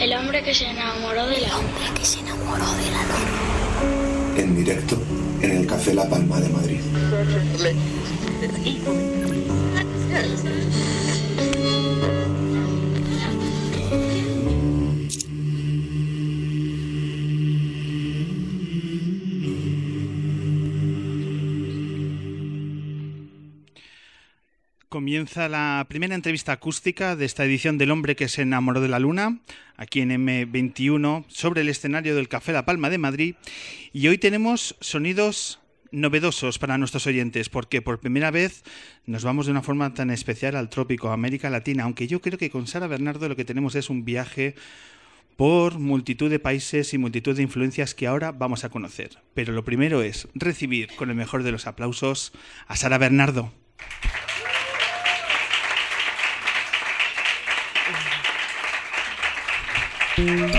El 0.00 0.12
hombre 0.12 0.42
que 0.42 0.54
se 0.54 0.68
enamoró 0.68 1.26
de 1.26 1.40
la 1.40 1.56
hombre 1.56 1.84
que 1.94 2.04
se 2.04 2.20
enamoró 2.20 2.66
de 2.74 2.90
la 2.90 3.02
luna. 3.04 4.36
En 4.36 4.56
directo 4.56 4.96
en 5.40 5.50
el 5.58 5.66
Café 5.66 5.94
La 5.94 6.08
Palma 6.08 6.40
de 6.40 6.48
Madrid. 6.48 6.80
Comienza 25.04 25.50
la 25.50 25.84
primera 25.86 26.14
entrevista 26.14 26.52
acústica 26.52 27.14
de 27.14 27.26
esta 27.26 27.44
edición 27.44 27.76
del 27.76 27.90
hombre 27.90 28.16
que 28.16 28.26
se 28.26 28.40
enamoró 28.40 28.80
de 28.80 28.88
la 28.88 28.98
luna, 28.98 29.38
aquí 29.76 30.00
en 30.00 30.08
M21, 30.08 31.26
sobre 31.28 31.60
el 31.60 31.68
escenario 31.68 32.16
del 32.16 32.30
Café 32.30 32.54
La 32.54 32.64
Palma 32.64 32.88
de 32.88 32.96
Madrid. 32.96 33.34
Y 33.92 34.08
hoy 34.08 34.16
tenemos 34.16 34.76
sonidos 34.80 35.60
novedosos 35.90 36.58
para 36.58 36.78
nuestros 36.78 37.06
oyentes, 37.06 37.50
porque 37.50 37.82
por 37.82 38.00
primera 38.00 38.30
vez 38.30 38.64
nos 39.04 39.24
vamos 39.24 39.44
de 39.44 39.52
una 39.52 39.60
forma 39.60 39.92
tan 39.92 40.10
especial 40.10 40.56
al 40.56 40.70
trópico, 40.70 41.10
a 41.10 41.12
América 41.12 41.50
Latina, 41.50 41.84
aunque 41.84 42.06
yo 42.06 42.22
creo 42.22 42.38
que 42.38 42.48
con 42.48 42.66
Sara 42.66 42.86
Bernardo 42.86 43.28
lo 43.28 43.36
que 43.36 43.44
tenemos 43.44 43.74
es 43.74 43.90
un 43.90 44.06
viaje 44.06 44.54
por 45.36 45.78
multitud 45.78 46.30
de 46.30 46.38
países 46.38 46.94
y 46.94 46.98
multitud 46.98 47.36
de 47.36 47.42
influencias 47.42 47.94
que 47.94 48.06
ahora 48.06 48.32
vamos 48.32 48.64
a 48.64 48.70
conocer. 48.70 49.18
Pero 49.34 49.52
lo 49.52 49.66
primero 49.66 50.00
es 50.00 50.28
recibir 50.34 50.96
con 50.96 51.10
el 51.10 51.16
mejor 51.16 51.42
de 51.42 51.52
los 51.52 51.66
aplausos 51.66 52.32
a 52.66 52.76
Sara 52.76 52.96
Bernardo. 52.96 53.52
Fruta, 60.14 60.53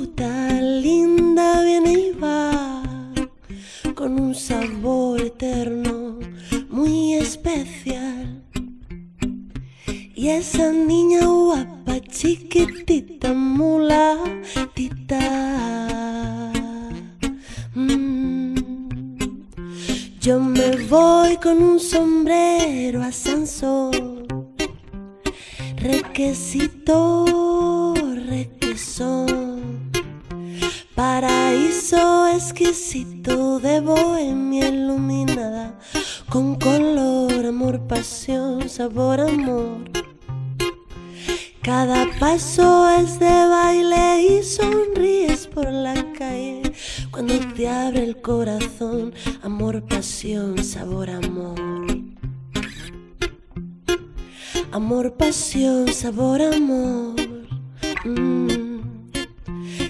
Fruta 0.00 0.39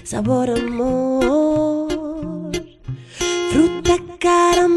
sabor 0.03 0.49
amor, 0.49 1.89
fruta, 3.51 3.97
caramelo 4.19 4.70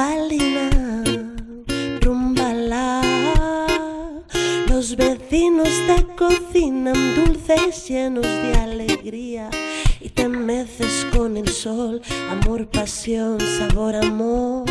bambalina, 0.00 0.70
rumbala. 2.00 3.02
Los 4.68 4.96
vecinos 4.96 5.68
te 5.86 6.06
cocinan 6.16 7.14
dulces 7.14 7.86
llenos 7.88 8.24
de 8.24 8.54
alegría 8.54 9.50
y 10.00 10.08
te 10.08 10.26
meces 10.28 11.06
con 11.14 11.36
el 11.36 11.48
sol, 11.48 12.00
amor, 12.30 12.68
pasión, 12.68 13.38
sabor, 13.58 13.96
amor. 13.96 14.64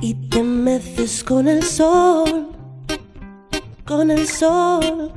Y 0.00 0.14
te 0.14 0.42
meces 0.42 1.22
con 1.22 1.46
el 1.46 1.62
sol, 1.62 2.48
con 3.84 4.10
el 4.10 4.26
sol 4.26 5.12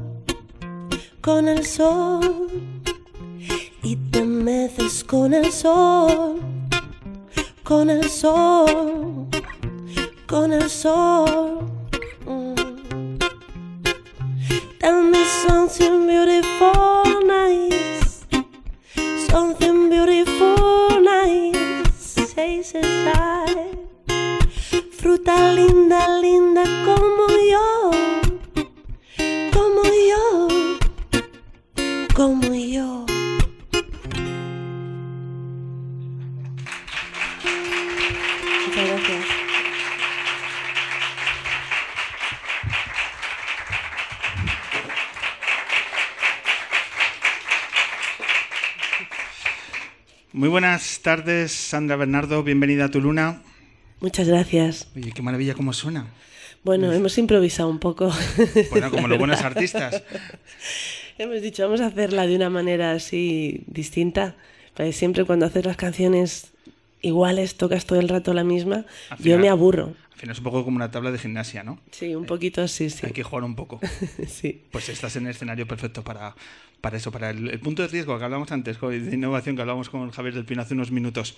con 1.22 1.48
el 1.48 1.66
sol 1.66 2.50
y 3.82 3.96
te 4.12 4.24
meces 4.26 5.06
con 5.06 5.34
el 5.34 5.54
sol, 5.54 6.38
con 7.64 7.90
el 7.90 8.10
sol, 8.10 9.28
con 10.28 10.52
el 10.52 10.70
sol. 10.70 11.62
Mm. 12.26 12.56
Tell 14.80 15.04
me 15.04 15.24
something 15.48 16.08
beautiful, 16.08 17.26
nice, 17.26 18.26
something 19.30 19.90
beautiful, 19.90 21.02
nice. 21.02 21.84
Say, 21.98 22.62
say, 22.64 22.82
say. 22.82 23.70
Fruta 24.92 25.54
linda, 25.54 26.20
linda 26.20 26.64
como 26.86 27.28
yo, 27.50 27.92
Muy 50.44 50.50
buenas 50.50 51.00
tardes, 51.00 51.54
Sandra 51.54 51.96
Bernardo. 51.96 52.44
Bienvenida 52.44 52.84
a 52.84 52.92
tu 52.92 53.00
luna. 53.00 53.42
Muchas 54.02 54.28
gracias. 54.28 54.90
Oye, 54.94 55.14
qué 55.14 55.22
maravilla 55.22 55.54
cómo 55.54 55.72
suena. 55.72 56.08
Bueno, 56.66 56.92
hemos 56.92 57.18
improvisado 57.18 57.70
un 57.70 57.80
poco. 57.80 58.12
Bueno, 58.72 58.92
como 58.92 59.08
los 59.08 59.18
buenos 59.18 59.40
artistas. 59.42 60.04
hemos 61.18 61.42
dicho, 61.42 61.64
vamos 61.64 61.80
a 61.80 61.86
hacerla 61.86 62.28
de 62.28 62.36
una 62.36 62.50
manera 62.50 62.92
así 62.92 63.64
distinta. 63.68 64.36
Porque 64.74 64.92
siempre 64.92 65.24
cuando 65.24 65.46
haces 65.46 65.66
las 65.66 65.78
canciones 65.78 66.52
iguales, 67.02 67.56
tocas 67.56 67.86
todo 67.86 68.02
el 68.02 68.10
rato 68.10 68.34
la 68.34 68.44
misma, 68.44 68.86
Al 69.12 69.20
yo 69.20 69.24
final- 69.24 69.40
me 69.40 69.48
aburro. 69.48 69.96
Al 70.12 70.20
final 70.20 70.34
es 70.34 70.40
un 70.40 70.44
poco 70.44 70.66
como 70.66 70.76
una 70.76 70.92
tabla 70.92 71.12
de 71.12 71.20
gimnasia, 71.20 71.64
¿no? 71.64 71.80
Sí, 71.92 72.16
un 72.16 72.26
poquito 72.26 72.62
así, 72.62 72.90
sí. 72.90 73.06
Hay 73.06 73.14
que 73.14 73.24
jugar 73.24 73.46
un 73.46 73.56
poco. 73.56 73.80
sí. 74.28 74.62
Pues 74.72 74.90
estás 74.90 75.16
en 75.16 75.24
el 75.26 75.32
escenario 75.32 75.66
perfecto 75.66 76.04
para, 76.04 76.36
para 76.84 76.98
eso, 76.98 77.14
para 77.14 77.30
el, 77.30 77.50
el 77.50 77.62
punto 77.62 77.82
de 77.82 77.88
riesgo 77.88 78.20
que 78.20 78.26
hablamos 78.26 78.52
antes, 78.52 78.78
de 78.82 79.16
innovación 79.16 79.56
que 79.56 79.62
hablábamos 79.62 79.90
con 79.90 80.12
Javier 80.12 80.34
del 80.34 80.44
Pino 80.44 80.62
hace 80.62 80.74
unos 80.74 80.92
minutos. 80.92 81.34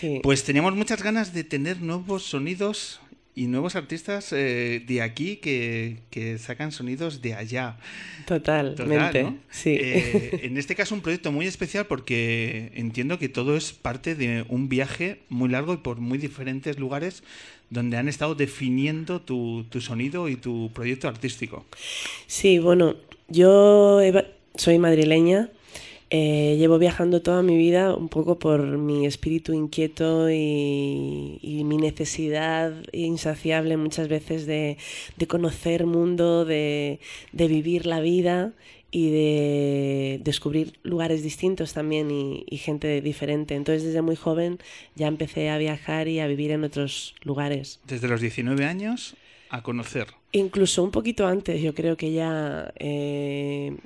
sí. 0.00 0.20
Pues 0.22 0.42
teníamos 0.42 0.74
muchas 0.74 1.02
ganas 1.02 1.34
de 1.34 1.44
tener 1.44 1.82
nuevos 1.82 2.22
sonidos 2.22 2.98
y 3.34 3.48
nuevos 3.48 3.76
artistas 3.76 4.32
eh, 4.32 4.82
de 4.86 5.02
aquí 5.02 5.36
que, 5.36 5.98
que 6.08 6.38
sacan 6.38 6.72
sonidos 6.72 7.20
de 7.20 7.34
allá. 7.34 7.76
Totalmente. 8.24 8.84
Total, 8.84 9.22
¿no? 9.22 9.38
Sí. 9.50 9.76
Eh, 9.78 10.40
en 10.44 10.56
este 10.56 10.74
caso 10.74 10.94
un 10.94 11.02
proyecto 11.02 11.30
muy 11.30 11.46
especial 11.46 11.84
porque 11.84 12.72
entiendo 12.74 13.18
que 13.18 13.28
todo 13.28 13.54
es 13.54 13.74
parte 13.74 14.14
de 14.14 14.46
un 14.48 14.70
viaje 14.70 15.20
muy 15.28 15.50
largo 15.50 15.74
y 15.74 15.76
por 15.76 15.98
muy 15.98 16.16
diferentes 16.16 16.78
lugares 16.78 17.22
donde 17.68 17.98
han 17.98 18.08
estado 18.08 18.34
definiendo 18.34 19.20
tu, 19.20 19.66
tu 19.68 19.82
sonido 19.82 20.30
y 20.30 20.36
tu 20.36 20.70
proyecto 20.72 21.06
artístico. 21.06 21.66
Sí, 22.26 22.58
bueno, 22.58 22.96
yo 23.28 24.00
he 24.00 24.35
soy 24.56 24.78
madrileña, 24.78 25.50
eh, 26.08 26.54
llevo 26.56 26.78
viajando 26.78 27.20
toda 27.20 27.42
mi 27.42 27.56
vida 27.56 27.94
un 27.94 28.08
poco 28.08 28.38
por 28.38 28.62
mi 28.78 29.06
espíritu 29.06 29.52
inquieto 29.52 30.30
y, 30.30 31.38
y 31.42 31.64
mi 31.64 31.78
necesidad 31.78 32.72
insaciable 32.92 33.76
muchas 33.76 34.06
veces 34.06 34.46
de, 34.46 34.78
de 35.16 35.26
conocer 35.26 35.84
mundo, 35.84 36.44
de, 36.44 37.00
de 37.32 37.48
vivir 37.48 37.86
la 37.86 38.00
vida 38.00 38.52
y 38.92 39.10
de 39.10 40.20
descubrir 40.22 40.78
lugares 40.84 41.24
distintos 41.24 41.72
también 41.72 42.10
y, 42.12 42.44
y 42.48 42.58
gente 42.58 43.00
diferente. 43.00 43.56
Entonces 43.56 43.82
desde 43.82 44.00
muy 44.00 44.14
joven 44.14 44.58
ya 44.94 45.08
empecé 45.08 45.50
a 45.50 45.58
viajar 45.58 46.06
y 46.06 46.20
a 46.20 46.28
vivir 46.28 46.52
en 46.52 46.62
otros 46.62 47.16
lugares. 47.22 47.80
Desde 47.84 48.06
los 48.06 48.20
19 48.20 48.64
años 48.64 49.16
a 49.50 49.62
conocer. 49.62 50.08
Incluso 50.32 50.82
un 50.82 50.90
poquito 50.90 51.26
antes, 51.26 51.60
yo 51.60 51.74
creo 51.74 51.96
que 51.96 52.12
ya 52.12 52.72
eh, 52.78 53.76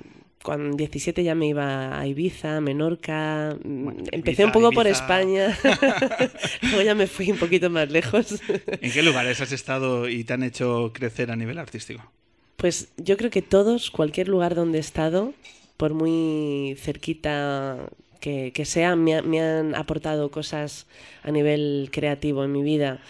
con 0.42 0.76
17 0.76 1.22
ya 1.22 1.34
me 1.34 1.48
iba 1.48 1.98
a 1.98 2.06
Ibiza, 2.06 2.60
Menorca, 2.60 3.56
mm, 3.62 3.84
Bueno, 3.84 4.04
empecé 4.10 4.42
Ibiza, 4.42 4.46
un 4.46 4.52
poco 4.52 4.72
por. 4.72 4.86
España, 4.86 5.56
luego 6.62 6.82
ya 6.82 6.94
me 6.94 7.06
fui 7.06 7.30
un 7.30 7.38
poquito 7.38 7.70
más 7.70 7.90
lejos. 7.90 8.40
¿En 8.80 8.90
qué 8.90 9.02
lugares 9.02 9.40
has 9.40 9.52
estado 9.52 10.08
y 10.08 10.24
te 10.24 10.32
han 10.32 10.42
hecho 10.42 10.92
crecer 10.94 11.30
a 11.30 11.36
nivel 11.36 11.58
artístico? 11.58 12.10
Pues 12.56 12.92
yo 12.96 13.16
creo 13.16 13.30
que 13.30 13.42
todos, 13.42 13.90
cualquier 13.90 14.28
lugar 14.28 14.54
donde 14.54 14.78
he 14.78 14.80
estado, 14.80 15.32
por 15.76 15.94
muy 15.94 16.76
cerquita 16.78 17.88
que, 18.20 18.52
que 18.52 18.64
sea, 18.64 18.96
me, 18.96 19.22
me 19.22 19.40
han 19.40 19.74
aportado 19.74 20.30
cosas 20.30 20.86
a 21.22 21.30
nivel 21.30 21.88
creativo 21.92 22.44
en 22.44 22.52
mi 22.52 22.62
vida. 22.62 23.00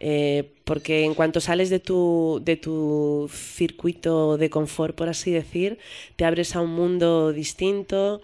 Eh, 0.00 0.50
porque 0.64 1.02
en 1.04 1.14
cuanto 1.14 1.40
sales 1.40 1.70
de 1.70 1.80
tu, 1.80 2.40
de 2.44 2.56
tu 2.56 3.28
circuito 3.32 4.36
de 4.36 4.48
confort, 4.48 4.94
por 4.94 5.08
así 5.08 5.32
decir, 5.32 5.78
te 6.16 6.24
abres 6.24 6.54
a 6.54 6.60
un 6.60 6.70
mundo 6.70 7.32
distinto, 7.32 8.20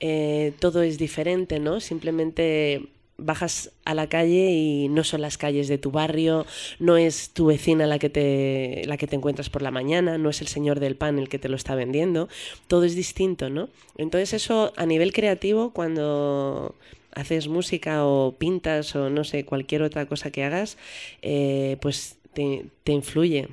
eh, 0.00 0.52
todo 0.60 0.82
es 0.82 0.98
diferente, 0.98 1.60
¿no? 1.60 1.80
Simplemente 1.80 2.88
bajas 3.16 3.72
a 3.84 3.94
la 3.94 4.08
calle 4.08 4.50
y 4.50 4.88
no 4.88 5.04
son 5.04 5.20
las 5.20 5.38
calles 5.38 5.68
de 5.68 5.78
tu 5.78 5.90
barrio, 5.90 6.46
no 6.78 6.96
es 6.96 7.30
tu 7.30 7.46
vecina 7.46 7.86
la 7.86 7.98
que 7.98 8.10
te, 8.10 8.82
la 8.86 8.96
que 8.96 9.06
te 9.06 9.16
encuentras 9.16 9.50
por 9.50 9.62
la 9.62 9.70
mañana, 9.70 10.18
no 10.18 10.30
es 10.30 10.40
el 10.40 10.48
señor 10.48 10.80
del 10.80 10.96
pan 10.96 11.18
el 11.18 11.28
que 11.28 11.38
te 11.38 11.48
lo 11.48 11.56
está 11.56 11.74
vendiendo, 11.74 12.28
todo 12.66 12.84
es 12.84 12.96
distinto, 12.96 13.50
¿no? 13.50 13.68
Entonces 13.96 14.32
eso 14.34 14.72
a 14.76 14.86
nivel 14.86 15.12
creativo, 15.12 15.70
cuando 15.70 16.74
haces 17.14 17.46
música 17.48 18.04
o 18.04 18.34
pintas 18.36 18.94
o 18.96 19.10
no 19.10 19.24
sé, 19.24 19.44
cualquier 19.44 19.82
otra 19.82 20.06
cosa 20.06 20.30
que 20.30 20.42
hagas, 20.42 20.76
eh, 21.22 21.76
pues 21.80 22.18
te, 22.32 22.66
te 22.82 22.92
influye. 22.92 23.48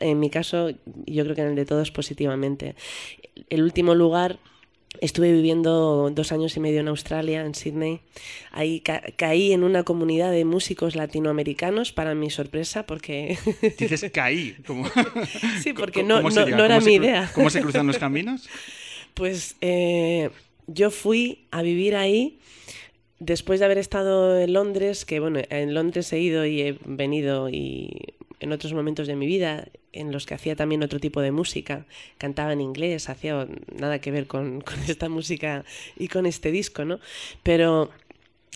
En 0.00 0.20
mi 0.20 0.30
caso, 0.30 0.70
yo 1.06 1.24
creo 1.24 1.34
que 1.34 1.42
en 1.42 1.48
el 1.48 1.56
de 1.56 1.66
todos 1.66 1.90
positivamente. 1.90 2.76
El 3.50 3.62
último 3.62 3.94
lugar 3.94 4.38
Estuve 5.00 5.32
viviendo 5.32 6.10
dos 6.14 6.32
años 6.32 6.56
y 6.56 6.60
medio 6.60 6.80
en 6.80 6.88
Australia, 6.88 7.44
en 7.44 7.54
Sydney. 7.54 8.00
Ahí 8.52 8.80
ca- 8.80 9.02
caí 9.16 9.52
en 9.52 9.64
una 9.64 9.82
comunidad 9.84 10.30
de 10.30 10.44
músicos 10.44 10.94
latinoamericanos, 10.96 11.92
para 11.92 12.14
mi 12.14 12.30
sorpresa, 12.30 12.84
porque 12.86 13.36
Dices 13.78 14.04
caí. 14.12 14.54
Como... 14.66 14.84
sí, 15.62 15.72
porque 15.72 16.02
¿Cómo 16.02 16.20
no, 16.22 16.30
no, 16.30 16.42
era 16.46 16.68
¿Cómo 16.68 16.80
se 16.80 16.86
mi 16.86 16.94
idea. 16.94 17.30
¿Cómo 17.34 17.50
se 17.50 17.60
cruzan 17.62 17.86
los 17.86 17.98
caminos? 17.98 18.48
Pues 19.14 19.56
eh, 19.60 20.30
yo 20.68 20.90
fui 20.90 21.46
a 21.50 21.60
vivir 21.60 21.96
ahí 21.96 22.38
después 23.18 23.60
de 23.60 23.66
haber 23.66 23.76
estado 23.76 24.38
en 24.40 24.54
Londres, 24.54 25.04
que 25.04 25.20
bueno, 25.20 25.40
en 25.50 25.74
Londres 25.74 26.10
he 26.14 26.18
ido 26.18 26.46
y 26.46 26.62
he 26.62 26.78
venido 26.86 27.50
y 27.50 27.90
en 28.40 28.52
otros 28.52 28.72
momentos 28.72 29.06
de 29.06 29.14
mi 29.16 29.26
vida 29.26 29.68
en 29.92 30.12
los 30.12 30.26
que 30.26 30.34
hacía 30.34 30.56
también 30.56 30.82
otro 30.82 30.98
tipo 30.98 31.20
de 31.20 31.32
música, 31.32 31.86
cantaba 32.18 32.52
en 32.52 32.60
inglés, 32.60 33.08
hacía 33.08 33.46
nada 33.74 34.00
que 34.00 34.10
ver 34.10 34.26
con, 34.26 34.62
esta 34.88 35.08
música 35.08 35.64
y 35.96 36.08
con 36.08 36.26
este 36.26 36.50
disco, 36.50 36.84
¿no? 36.84 36.98
Pero 37.42 37.90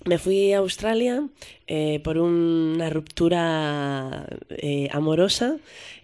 me 0.04 0.18
fui 0.18 0.52
a 0.52 0.58
Australia 0.58 1.26
eh, 1.66 2.00
por 2.04 2.18
una 2.18 2.90
ruptura 2.90 4.26
eh, 4.50 4.88
amorosa. 4.92 5.56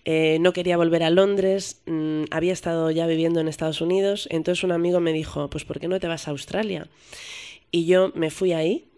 Eh, 0.05 0.39
no 0.41 0.53
quería 0.53 0.77
volver 0.77 1.03
a 1.03 1.11
Londres. 1.11 1.83
mm, 1.87 2.25
había 2.31 2.53
estado 2.53 2.91
ya 2.91 3.07
viviendo 3.07 3.41
en 3.41 3.49
Estados 3.49 3.81
Unidos. 3.81 4.29
Entonces 4.31 4.65
un 4.65 4.73
amigo 4.73 5.01
me 5.01 5.13
dijo, 5.13 5.49
pues 5.51 5.65
¿por 5.65 5.79
qué 5.79 5.89
no 5.89 6.01
te 6.01 6.09
vas 6.09 6.27
a 6.27 6.31
Australia? 6.31 6.89
Y 7.71 7.85
yo 7.87 8.13
me 8.15 8.31
fui 8.31 8.53
ahí. 8.53 8.92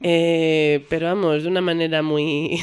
Eh, 0.00 0.84
pero 0.88 1.06
vamos, 1.06 1.42
de 1.42 1.48
una 1.48 1.60
manera 1.60 2.02
muy. 2.02 2.60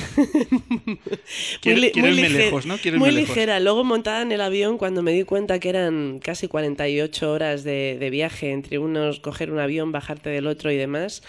Quiero- 1.61 1.79
li- 1.79 1.91
quiero 1.91 2.07
lige- 2.09 2.29
lejos, 2.37 2.65
¿no? 2.65 2.77
Muy 2.99 3.09
ligera. 3.35 3.59
Luego 3.59 3.83
montada 3.83 4.21
en 4.21 4.31
el 4.31 4.41
avión, 4.41 4.77
cuando 4.77 5.01
me 5.03 5.11
di 5.13 5.23
cuenta 5.23 5.59
que 5.59 5.69
eran 5.69 6.19
casi 6.19 6.47
48 6.47 7.31
horas 7.31 7.63
de, 7.63 7.97
de 7.99 8.09
viaje 8.09 8.51
entre 8.51 8.79
unos, 8.79 9.19
coger 9.19 9.51
un 9.51 9.59
avión, 9.59 9.91
bajarte 9.91 10.29
del 10.29 10.47
otro 10.47 10.71
y 10.71 10.77
demás, 10.77 11.23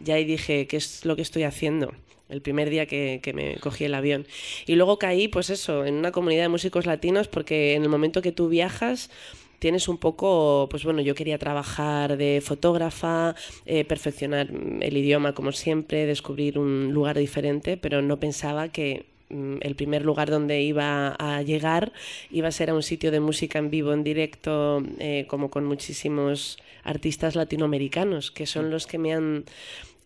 ya 0.00 0.14
ahí 0.14 0.24
dije, 0.24 0.66
¿qué 0.66 0.76
es 0.76 1.04
lo 1.04 1.16
que 1.16 1.22
estoy 1.22 1.44
haciendo? 1.44 1.92
El 2.28 2.42
primer 2.42 2.70
día 2.70 2.86
que, 2.86 3.20
que 3.22 3.32
me 3.32 3.54
cogí 3.58 3.84
el 3.84 3.94
avión. 3.94 4.26
Y 4.66 4.74
luego 4.74 4.98
caí, 4.98 5.28
pues 5.28 5.48
eso, 5.48 5.84
en 5.86 5.94
una 5.94 6.10
comunidad 6.10 6.42
de 6.42 6.48
músicos 6.48 6.84
latinos, 6.84 7.28
porque 7.28 7.74
en 7.74 7.82
el 7.84 7.88
momento 7.88 8.20
que 8.20 8.32
tú 8.32 8.48
viajas, 8.48 9.10
tienes 9.58 9.88
un 9.88 9.98
poco, 9.98 10.68
pues 10.70 10.84
bueno, 10.84 11.00
yo 11.00 11.14
quería 11.14 11.38
trabajar 11.38 12.16
de 12.16 12.42
fotógrafa, 12.44 13.34
eh, 13.64 13.84
perfeccionar 13.84 14.48
el 14.80 14.96
idioma 14.96 15.32
como 15.32 15.52
siempre, 15.52 16.06
descubrir 16.06 16.58
un 16.58 16.92
lugar 16.92 17.18
diferente, 17.18 17.76
pero 17.76 18.02
no 18.02 18.18
pensaba 18.18 18.68
que 18.68 19.06
mm, 19.30 19.56
el 19.60 19.74
primer 19.76 20.04
lugar 20.04 20.30
donde 20.30 20.62
iba 20.62 21.16
a 21.18 21.42
llegar 21.42 21.92
iba 22.30 22.48
a 22.48 22.52
ser 22.52 22.70
a 22.70 22.74
un 22.74 22.82
sitio 22.82 23.10
de 23.10 23.20
música 23.20 23.58
en 23.58 23.70
vivo, 23.70 23.92
en 23.92 24.04
directo, 24.04 24.82
eh, 24.98 25.26
como 25.28 25.50
con 25.50 25.64
muchísimos 25.64 26.58
artistas 26.84 27.34
latinoamericanos, 27.34 28.30
que 28.30 28.46
son 28.46 28.70
los 28.70 28.86
que 28.86 28.98
me 28.98 29.14
han 29.14 29.44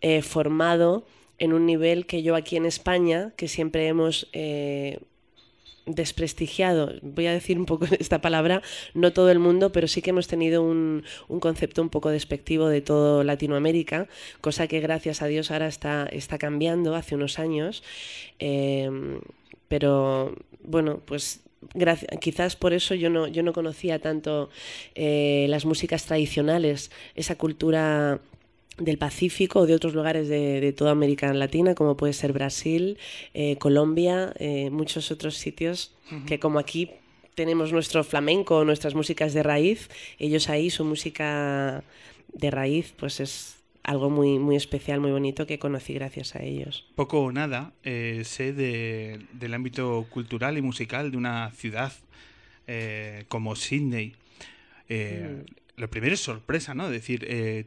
eh, 0.01 0.23
formado 0.23 1.05
en 1.39 1.53
un 1.53 1.67
nivel 1.67 2.07
que 2.07 2.23
yo 2.23 2.37
aquí 2.37 2.57
en 2.57 2.67
España, 2.67 3.33
que 3.37 3.49
siempre 3.49 3.87
hemos 3.87 4.29
desprestigiado, 5.87 6.93
voy 7.03 7.27
a 7.27 7.33
decir 7.33 7.59
un 7.59 7.67
poco 7.67 7.87
esta 7.99 8.21
palabra, 8.21 8.63
no 8.95 9.13
todo 9.13 9.31
el 9.31 9.39
mundo, 9.39 9.73
pero 9.73 9.89
sí 9.89 10.03
que 10.03 10.11
hemos 10.11 10.27
tenido 10.27 10.63
un, 10.63 11.05
un 11.29 11.41
concepto 11.41 11.83
un 11.83 11.89
poco 11.89 12.11
despectivo 12.11 12.69
de 12.69 12.81
todo 12.81 13.25
Latinoamérica, 13.25 14.09
cosa 14.41 14.67
que 14.67 14.81
gracias 14.81 15.23
a 15.23 15.27
Dios 15.27 15.51
ahora 15.51 15.69
está, 15.69 16.07
está 16.11 16.39
cambiando 16.39 16.95
hace 16.95 17.15
unos 17.15 17.39
años. 17.39 17.83
Eh, 18.39 18.91
pero 19.69 20.35
bueno, 20.65 21.01
pues 21.05 21.43
quizás 22.21 22.57
por 22.57 22.73
eso 22.73 22.95
yo 22.95 23.11
no, 23.11 23.29
yo 23.29 23.43
no 23.43 23.53
conocía 23.53 23.99
tanto 24.01 24.51
eh, 24.95 25.47
las 25.49 25.65
músicas 25.65 26.07
tradicionales, 26.07 26.91
esa 27.15 27.37
cultura 27.37 28.21
del 28.81 28.99
Pacífico 28.99 29.61
o 29.61 29.67
de 29.67 29.75
otros 29.75 29.95
lugares 29.95 30.29
de, 30.29 30.61
de 30.61 30.73
toda 30.73 30.91
América 30.91 31.33
Latina, 31.33 31.75
como 31.75 31.97
puede 31.97 32.13
ser 32.15 32.33
Brasil, 32.33 32.99
eh, 33.35 33.57
Colombia, 33.59 34.33
eh, 34.39 34.71
muchos 34.71 35.11
otros 35.11 35.37
sitios 35.37 35.95
que 36.27 36.41
como 36.41 36.59
aquí 36.59 36.91
tenemos 37.37 37.73
nuestro 37.73 38.03
flamenco, 38.03 38.65
nuestras 38.65 38.95
músicas 38.97 39.33
de 39.33 39.43
raíz, 39.45 39.89
ellos 40.19 40.49
ahí 40.49 40.71
su 40.71 40.85
música 40.85 41.85
de 42.33 42.51
raíz, 42.51 42.93
pues 42.99 43.21
es 43.21 43.57
algo 43.85 44.11
muy, 44.11 44.39
muy 44.39 44.57
especial, 44.57 45.01
muy 45.01 45.11
bonito 45.13 45.47
que 45.47 45.59
conocí 45.59 45.95
gracias 45.95 46.35
a 46.35 46.43
ellos. 46.43 46.85
Poco 46.97 47.21
o 47.21 47.33
nada 47.33 47.73
eh, 47.85 48.23
sé 48.25 48.53
de- 48.53 49.21
del 49.33 49.55
ámbito 49.55 50.07
cultural 50.11 50.59
y 50.59 50.63
musical 50.63 51.11
de 51.13 51.17
una 51.17 51.51
ciudad 51.53 51.93
como 53.29 53.57
Sydney. 53.57 54.15
Eh, 54.89 55.45
lo 55.81 55.91
primero 55.91 56.15
es 56.15 56.21
sorpresa, 56.21 56.75
¿no? 56.75 56.87
Es 56.87 56.93
decir, 56.93 57.27
eh, 57.29 57.65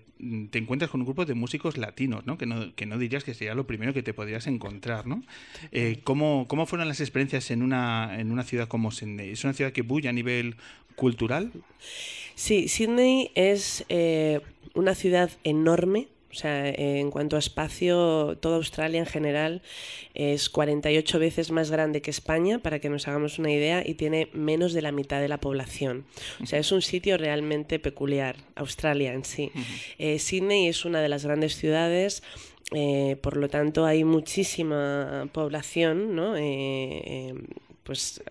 te 0.52 0.60
encuentras 0.60 0.92
con 0.92 1.02
un 1.02 1.06
grupo 1.06 1.26
de 1.26 1.34
músicos 1.34 1.78
latinos, 1.78 2.26
¿no? 2.26 2.38
Que 2.38 2.46
no, 2.46 2.74
que 2.76 2.86
no 2.86 2.98
dirías 2.98 3.24
que 3.24 3.34
sería 3.34 3.56
lo 3.56 3.66
primero 3.66 3.94
que 3.94 4.04
te 4.04 4.14
podrías 4.14 4.48
encontrar, 4.48 5.08
¿no? 5.08 5.24
Eh, 5.72 6.00
¿cómo, 6.04 6.48
¿Cómo 6.48 6.66
fueron 6.66 6.88
las 6.88 7.02
experiencias 7.02 7.52
en 7.52 7.64
una, 7.64 8.20
en 8.20 8.32
una 8.32 8.44
ciudad 8.44 8.68
como 8.68 8.92
Sydney? 8.92 9.32
¿Es 9.32 9.44
una 9.44 9.54
ciudad 9.54 9.72
que 9.72 9.82
bulla 9.82 10.12
a 10.12 10.14
nivel 10.14 10.56
cultural? 10.96 11.52
Sí, 12.36 12.68
Sydney 12.68 13.32
es 13.36 13.84
eh, 13.90 14.42
una 14.74 14.96
ciudad 14.96 15.32
enorme, 15.44 16.08
o 16.34 16.36
sea, 16.36 16.68
en 16.68 17.12
cuanto 17.12 17.36
a 17.36 17.40
espacio, 17.40 18.38
toda 18.42 18.56
Australia 18.56 19.00
en 19.00 19.06
general 19.06 19.62
es 20.16 20.50
48 20.50 21.20
veces 21.20 21.52
más 21.52 21.70
grande 21.70 22.02
que 22.02 22.10
España, 22.10 22.58
para 22.58 22.80
que 22.80 22.90
nos 22.90 23.08
hagamos 23.08 23.38
una 23.38 23.52
idea, 23.52 23.84
y 23.86 23.94
tiene 23.94 24.30
menos 24.34 24.74
de 24.74 24.82
la 24.82 24.92
mitad 24.92 25.22
de 25.22 25.28
la 25.28 25.40
población. 25.40 26.06
O 26.42 26.48
sea, 26.48 26.58
es 26.58 26.72
un 26.72 26.82
sitio 26.82 27.18
realmente 27.18 27.78
peculiar, 27.78 28.36
Australia 28.56 29.14
en 29.14 29.26
sí. 29.26 29.52
Eh, 30.00 30.18
Sydney 30.18 30.68
es 30.68 30.86
una 30.86 31.02
de 31.02 31.10
las 31.10 31.24
grandes 31.24 31.56
ciudades. 31.56 32.24
eh, 32.72 33.18
por 33.22 33.38
lo 33.38 33.50
tanto, 33.50 33.86
hay 33.86 34.04
muchísima 34.04 35.30
población, 35.32 36.16
¿no? 36.16 36.36
Eh, 36.36 36.42
eh, 37.06 37.34
pues 37.84 38.24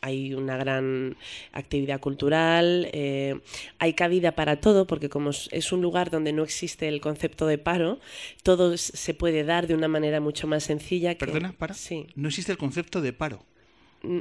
hay 0.00 0.34
una 0.34 0.56
gran 0.56 1.16
actividad 1.52 2.00
cultural, 2.00 2.88
eh, 2.92 3.40
hay 3.78 3.94
cabida 3.94 4.32
para 4.32 4.60
todo, 4.60 4.86
porque 4.86 5.08
como 5.08 5.30
es- 5.30 5.72
un 5.72 5.82
lugar 5.82 6.10
donde 6.10 6.32
no 6.32 6.42
existe 6.44 6.88
el 6.88 7.00
concepto 7.00 7.46
de 7.46 7.58
paro, 7.58 7.98
todo 8.42 8.76
se 8.76 9.14
puede 9.14 9.44
dar 9.44 9.66
de 9.66 9.74
una 9.74 9.88
manera 9.88 10.20
mucho 10.20 10.46
más 10.46 10.64
sencilla. 10.64 11.14
Que, 11.14 11.26
¿Perdona? 11.26 11.52
¿Para? 11.52 11.74
Sí. 11.74 12.06
No 12.14 12.28
existe 12.28 12.52
el 12.52 12.58
concepto 12.58 13.00
de 13.00 13.12
paro, 13.12 13.44
Mm, 14.02 14.20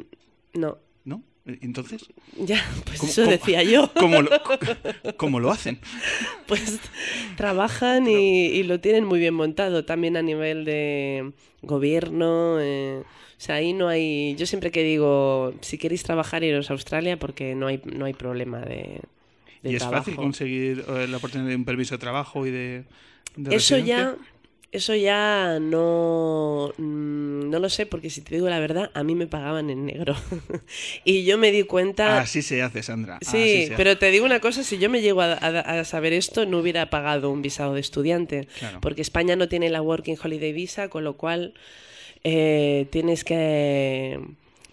No. 0.55 0.77
¿no? 1.05 1.21
Entonces, 1.61 2.09
Ya, 2.37 2.61
pues 2.85 2.99
¿Cómo- 2.99 3.11
eso 3.11 3.21
cómo- 3.23 3.31
decía 3.31 3.63
yo. 3.63 3.89
¿cómo 3.99 4.21
lo, 4.21 4.29
cómo 5.17 5.39
lo 5.39 5.49
hacen? 5.51 5.79
Pues 6.45 6.79
trabajan 7.37 8.07
y, 8.07 8.47
y 8.47 8.63
lo 8.63 8.79
tienen 8.79 9.05
muy 9.05 9.19
bien 9.19 9.33
montado, 9.33 9.85
también 9.85 10.17
a 10.17 10.21
nivel 10.21 10.65
de 10.65 11.31
gobierno. 11.61 12.57
eh, 12.59 13.01
o 13.03 13.39
sea, 13.39 13.55
ahí 13.55 13.71
no 13.73 13.87
hay. 13.87 14.35
Yo 14.35 14.45
siempre 14.45 14.71
que 14.71 14.83
digo, 14.83 15.53
si 15.61 15.77
queréis 15.77 16.03
trabajar, 16.03 16.43
iros 16.43 16.69
a 16.69 16.73
Australia 16.73 17.17
porque 17.17 17.55
no 17.55 17.67
hay, 17.67 17.81
no 17.85 18.05
hay 18.05 18.13
problema 18.13 18.59
de. 18.61 18.99
de 19.61 19.71
¿Y 19.71 19.75
es 19.75 19.79
trabajo. 19.79 20.03
fácil 20.03 20.15
conseguir 20.15 20.83
eh, 20.87 21.07
la 21.07 21.17
oportunidad 21.17 21.49
de 21.49 21.55
un 21.55 21.65
permiso 21.65 21.95
de 21.95 21.99
trabajo 21.99 22.45
y 22.47 22.51
de, 22.51 22.83
de 23.35 23.55
Eso 23.55 23.75
residencia? 23.75 23.85
ya, 23.97 24.15
eso 24.71 24.93
ya 24.95 25.59
no, 25.61 26.73
mm, 26.77 27.49
no 27.49 27.59
lo 27.59 27.69
sé, 27.69 27.85
porque 27.85 28.09
si 28.09 28.21
te 28.21 28.35
digo 28.35 28.49
la 28.49 28.59
verdad, 28.59 28.91
a 28.93 29.03
mí 29.03 29.15
me 29.15 29.25
pagaban 29.27 29.69
en 29.69 29.85
negro. 29.85 30.15
y 31.05 31.23
yo 31.23 31.37
me 31.37 31.51
di 31.51 31.63
cuenta. 31.63 32.19
Así 32.19 32.41
se 32.41 32.61
hace, 32.61 32.83
Sandra. 32.83 33.17
Sí, 33.21 33.63
hace. 33.65 33.73
pero 33.77 33.97
te 33.97 34.11
digo 34.11 34.25
una 34.25 34.39
cosa, 34.39 34.63
si 34.63 34.77
yo 34.77 34.89
me 34.89 35.01
llego 35.01 35.21
a, 35.21 35.33
a- 35.33 35.79
a 35.79 35.83
saber 35.85 36.13
esto, 36.13 36.45
no 36.45 36.59
hubiera 36.59 36.89
pagado 36.89 37.29
un 37.31 37.41
visado 37.41 37.73
de 37.75 37.79
estudiante, 37.81 38.47
Claro. 38.59 38.79
porque 38.81 39.01
España 39.01 39.35
no 39.35 39.47
tiene 39.47 39.69
la 39.69 39.81
Working 39.81 40.17
Holiday 40.21 40.51
Visa, 40.53 40.89
con 40.89 41.03
lo 41.03 41.15
cual 41.17 41.53
eh, 42.23 42.87
tienes 42.91 43.23
que, 43.23 44.19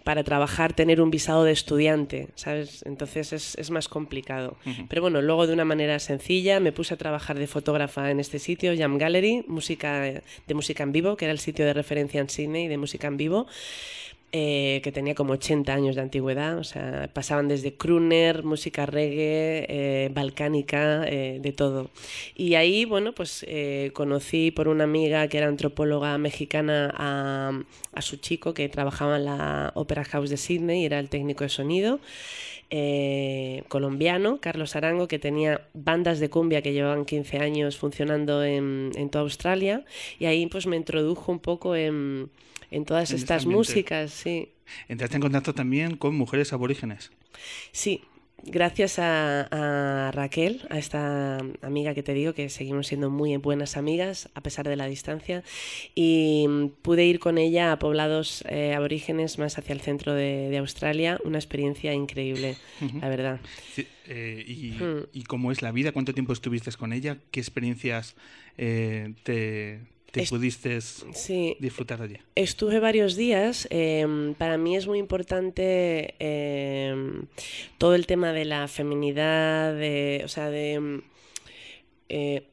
para 0.04 0.22
trabajar, 0.22 0.74
tener 0.74 1.00
un 1.00 1.10
visado 1.10 1.44
de 1.44 1.52
estudiante, 1.52 2.28
¿sabes? 2.34 2.84
Entonces 2.86 3.32
es, 3.32 3.54
es 3.56 3.70
más 3.70 3.88
complicado. 3.88 4.56
Pero 4.88 5.02
bueno, 5.02 5.22
luego 5.22 5.46
de 5.46 5.54
una 5.54 5.64
manera 5.64 5.98
sencilla 5.98 6.60
me 6.60 6.72
puse 6.72 6.94
a 6.94 6.96
trabajar 6.98 7.38
de 7.38 7.46
fotógrafa 7.46 8.10
en 8.10 8.20
este 8.20 8.38
sitio, 8.38 8.74
Jam 8.76 8.98
Gallery, 8.98 9.44
música, 9.48 10.02
de 10.02 10.54
música 10.54 10.82
en 10.82 10.92
vivo, 10.92 11.16
que 11.16 11.24
era 11.24 11.32
el 11.32 11.38
sitio 11.38 11.64
de 11.64 11.72
referencia 11.72 12.20
en 12.20 12.28
Sydney 12.28 12.68
de 12.68 12.76
música 12.76 13.08
en 13.08 13.16
vivo 13.16 13.46
eh, 14.36 14.80
que 14.82 14.90
tenía 14.92 15.14
como 15.14 15.34
80 15.34 15.72
años 15.72 15.94
de 15.94 16.02
antigüedad, 16.02 16.58
o 16.58 16.64
sea, 16.64 17.08
pasaban 17.12 17.46
desde 17.48 17.76
crooner, 17.76 18.42
música 18.42 18.84
reggae, 18.84 19.64
eh, 19.68 20.10
balcánica, 20.12 21.04
eh, 21.06 21.38
de 21.40 21.52
todo. 21.52 21.90
Y 22.34 22.54
ahí, 22.56 22.84
bueno, 22.84 23.12
pues 23.14 23.44
eh, 23.48 23.90
conocí 23.94 24.50
por 24.50 24.66
una 24.68 24.84
amiga 24.84 25.28
que 25.28 25.38
era 25.38 25.46
antropóloga 25.46 26.18
mexicana 26.18 26.92
a, 26.96 27.52
a 27.92 28.02
su 28.02 28.16
chico 28.16 28.54
que 28.54 28.68
trabajaba 28.68 29.16
en 29.18 29.24
la 29.26 29.72
Opera 29.76 30.04
House 30.04 30.30
de 30.30 30.36
Sydney, 30.36 30.84
era 30.84 30.98
el 30.98 31.08
técnico 31.08 31.44
de 31.44 31.50
sonido. 31.50 32.00
eh, 32.70 33.62
colombiano, 33.68 34.38
Carlos 34.40 34.74
Arango, 34.76 35.06
que 35.08 35.18
tenía 35.18 35.68
bandas 35.74 36.18
de 36.20 36.30
cumbia 36.30 36.62
que 36.62 36.72
llevaban 36.72 37.04
15 37.04 37.38
años 37.38 37.76
funcionando 37.76 38.42
en, 38.44 38.90
en 38.96 39.10
toda 39.10 39.22
Australia, 39.22 39.84
y 40.18 40.26
ahí 40.26 40.46
pues 40.46 40.66
me 40.66 40.76
introdujo 40.76 41.30
un 41.32 41.38
poco 41.40 41.76
en, 41.76 42.30
en 42.74 42.84
todas 42.84 43.10
En 43.10 43.16
estas 43.16 43.46
músicas, 43.46 44.10
sí. 44.12 44.48
Entraste 44.88 45.16
en 45.16 45.22
contacto 45.22 45.54
también 45.54 45.96
con 45.96 46.14
mujeres 46.16 46.52
aborígenes. 46.52 47.10
Sí, 47.72 48.00
gracias 48.46 48.98
a, 48.98 49.48
a 50.08 50.10
Raquel, 50.12 50.62
a 50.70 50.78
esta 50.78 51.38
amiga 51.62 51.94
que 51.94 52.02
te 52.02 52.12
digo 52.14 52.34
que 52.34 52.48
seguimos 52.48 52.86
siendo 52.88 53.08
muy 53.10 53.36
buenas 53.38 53.76
amigas 53.76 54.28
a 54.34 54.40
pesar 54.42 54.68
de 54.68 54.76
la 54.76 54.86
distancia, 54.86 55.42
y 55.94 56.46
mm, 56.48 56.68
pude 56.82 57.04
ir 57.04 57.20
con 57.20 57.38
ella 57.38 57.72
a 57.72 57.78
poblados 57.78 58.44
eh, 58.48 58.74
aborígenes 58.74 59.38
más 59.38 59.56
hacia 59.58 59.72
el 59.72 59.80
centro 59.80 60.14
de, 60.14 60.48
de 60.50 60.58
Australia, 60.58 61.18
una 61.24 61.38
experiencia 61.38 61.92
increíble, 61.94 62.56
la 63.00 63.08
verdad. 63.08 63.40
Sí, 63.74 63.86
eh, 64.06 64.44
y, 64.46 64.72
Hmm. 64.72 65.06
y 65.12 65.24
cómo 65.24 65.52
es 65.52 65.62
la 65.62 65.72
vida? 65.72 65.92
¿Cuánto 65.92 66.12
tiempo 66.14 66.32
estuviste 66.32 66.70
con 66.72 66.92
ella? 66.92 67.18
¿Qué 67.30 67.40
experiencias 67.40 68.14
eh, 68.58 69.14
te, 69.22 69.80
te 70.14 70.22
Es- 70.22 70.30
pudiste 70.30 70.80
Sí, 70.80 71.56
disfrutar 71.58 71.98
de 71.98 72.04
allí? 72.04 72.16
Estuve 72.36 72.78
varios 72.78 73.16
días. 73.16 73.66
em, 73.70 74.34
para 74.34 74.56
mí 74.56 74.76
es 74.76 74.86
muy 74.86 74.98
importante 75.00 76.14
em, 76.20 77.26
todo 77.78 77.94
el 77.96 78.06
tema 78.06 78.32
de 78.32 78.44
la 78.44 78.68
feminidad, 78.68 79.74
de, 79.74 80.22
o 80.24 80.28
sea, 80.28 80.50
de... 80.50 80.72
em, 80.74 81.02
eh, 82.10 82.44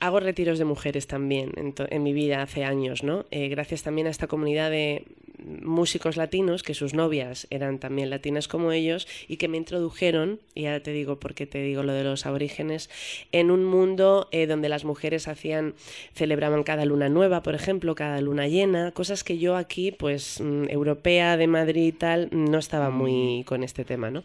hago 0.00 0.20
retiros 0.20 0.58
de 0.58 0.64
mujeres 0.64 1.06
también 1.06 1.52
en, 1.56 1.74
en 1.88 2.02
mi 2.02 2.12
vida 2.12 2.42
hace 2.42 2.64
años, 2.64 3.02
¿no? 3.02 3.24
Eh, 3.30 3.48
gracias 3.48 3.82
también 3.82 4.08
a 4.08 4.10
esta 4.10 4.26
comunidad 4.26 4.70
de 4.70 5.04
músicos 5.46 6.16
latinos, 6.16 6.62
que 6.62 6.74
sus 6.74 6.94
novias 6.94 7.46
eran 7.50 7.78
también 7.78 8.10
latinas 8.10 8.48
como 8.48 8.72
ellos, 8.72 9.06
y 9.28 9.36
que 9.36 9.48
me 9.48 9.56
introdujeron, 9.56 10.40
y 10.54 10.66
ahora 10.66 10.82
te 10.82 10.92
digo 10.92 11.18
por 11.18 11.34
qué 11.34 11.46
te 11.46 11.62
digo 11.62 11.82
lo 11.82 11.92
de 11.92 12.04
los 12.04 12.26
aborígenes, 12.26 12.90
en 13.32 13.50
un 13.50 13.64
mundo 13.64 14.28
eh, 14.32 14.46
donde 14.46 14.68
las 14.68 14.84
mujeres 14.84 15.28
hacían, 15.28 15.74
celebraban 16.14 16.64
cada 16.64 16.84
luna 16.84 17.08
nueva, 17.08 17.42
por 17.42 17.54
ejemplo, 17.54 17.94
cada 17.94 18.20
luna 18.20 18.48
llena, 18.48 18.92
cosas 18.92 19.24
que 19.24 19.38
yo 19.38 19.56
aquí, 19.56 19.92
pues, 19.92 20.40
mm, 20.40 20.64
europea 20.68 21.36
de 21.36 21.46
Madrid 21.46 21.86
y 21.86 21.92
tal, 21.92 22.28
no 22.32 22.58
estaba 22.58 22.90
muy 22.90 23.44
con 23.46 23.62
este 23.62 23.84
tema, 23.84 24.10
¿no? 24.10 24.24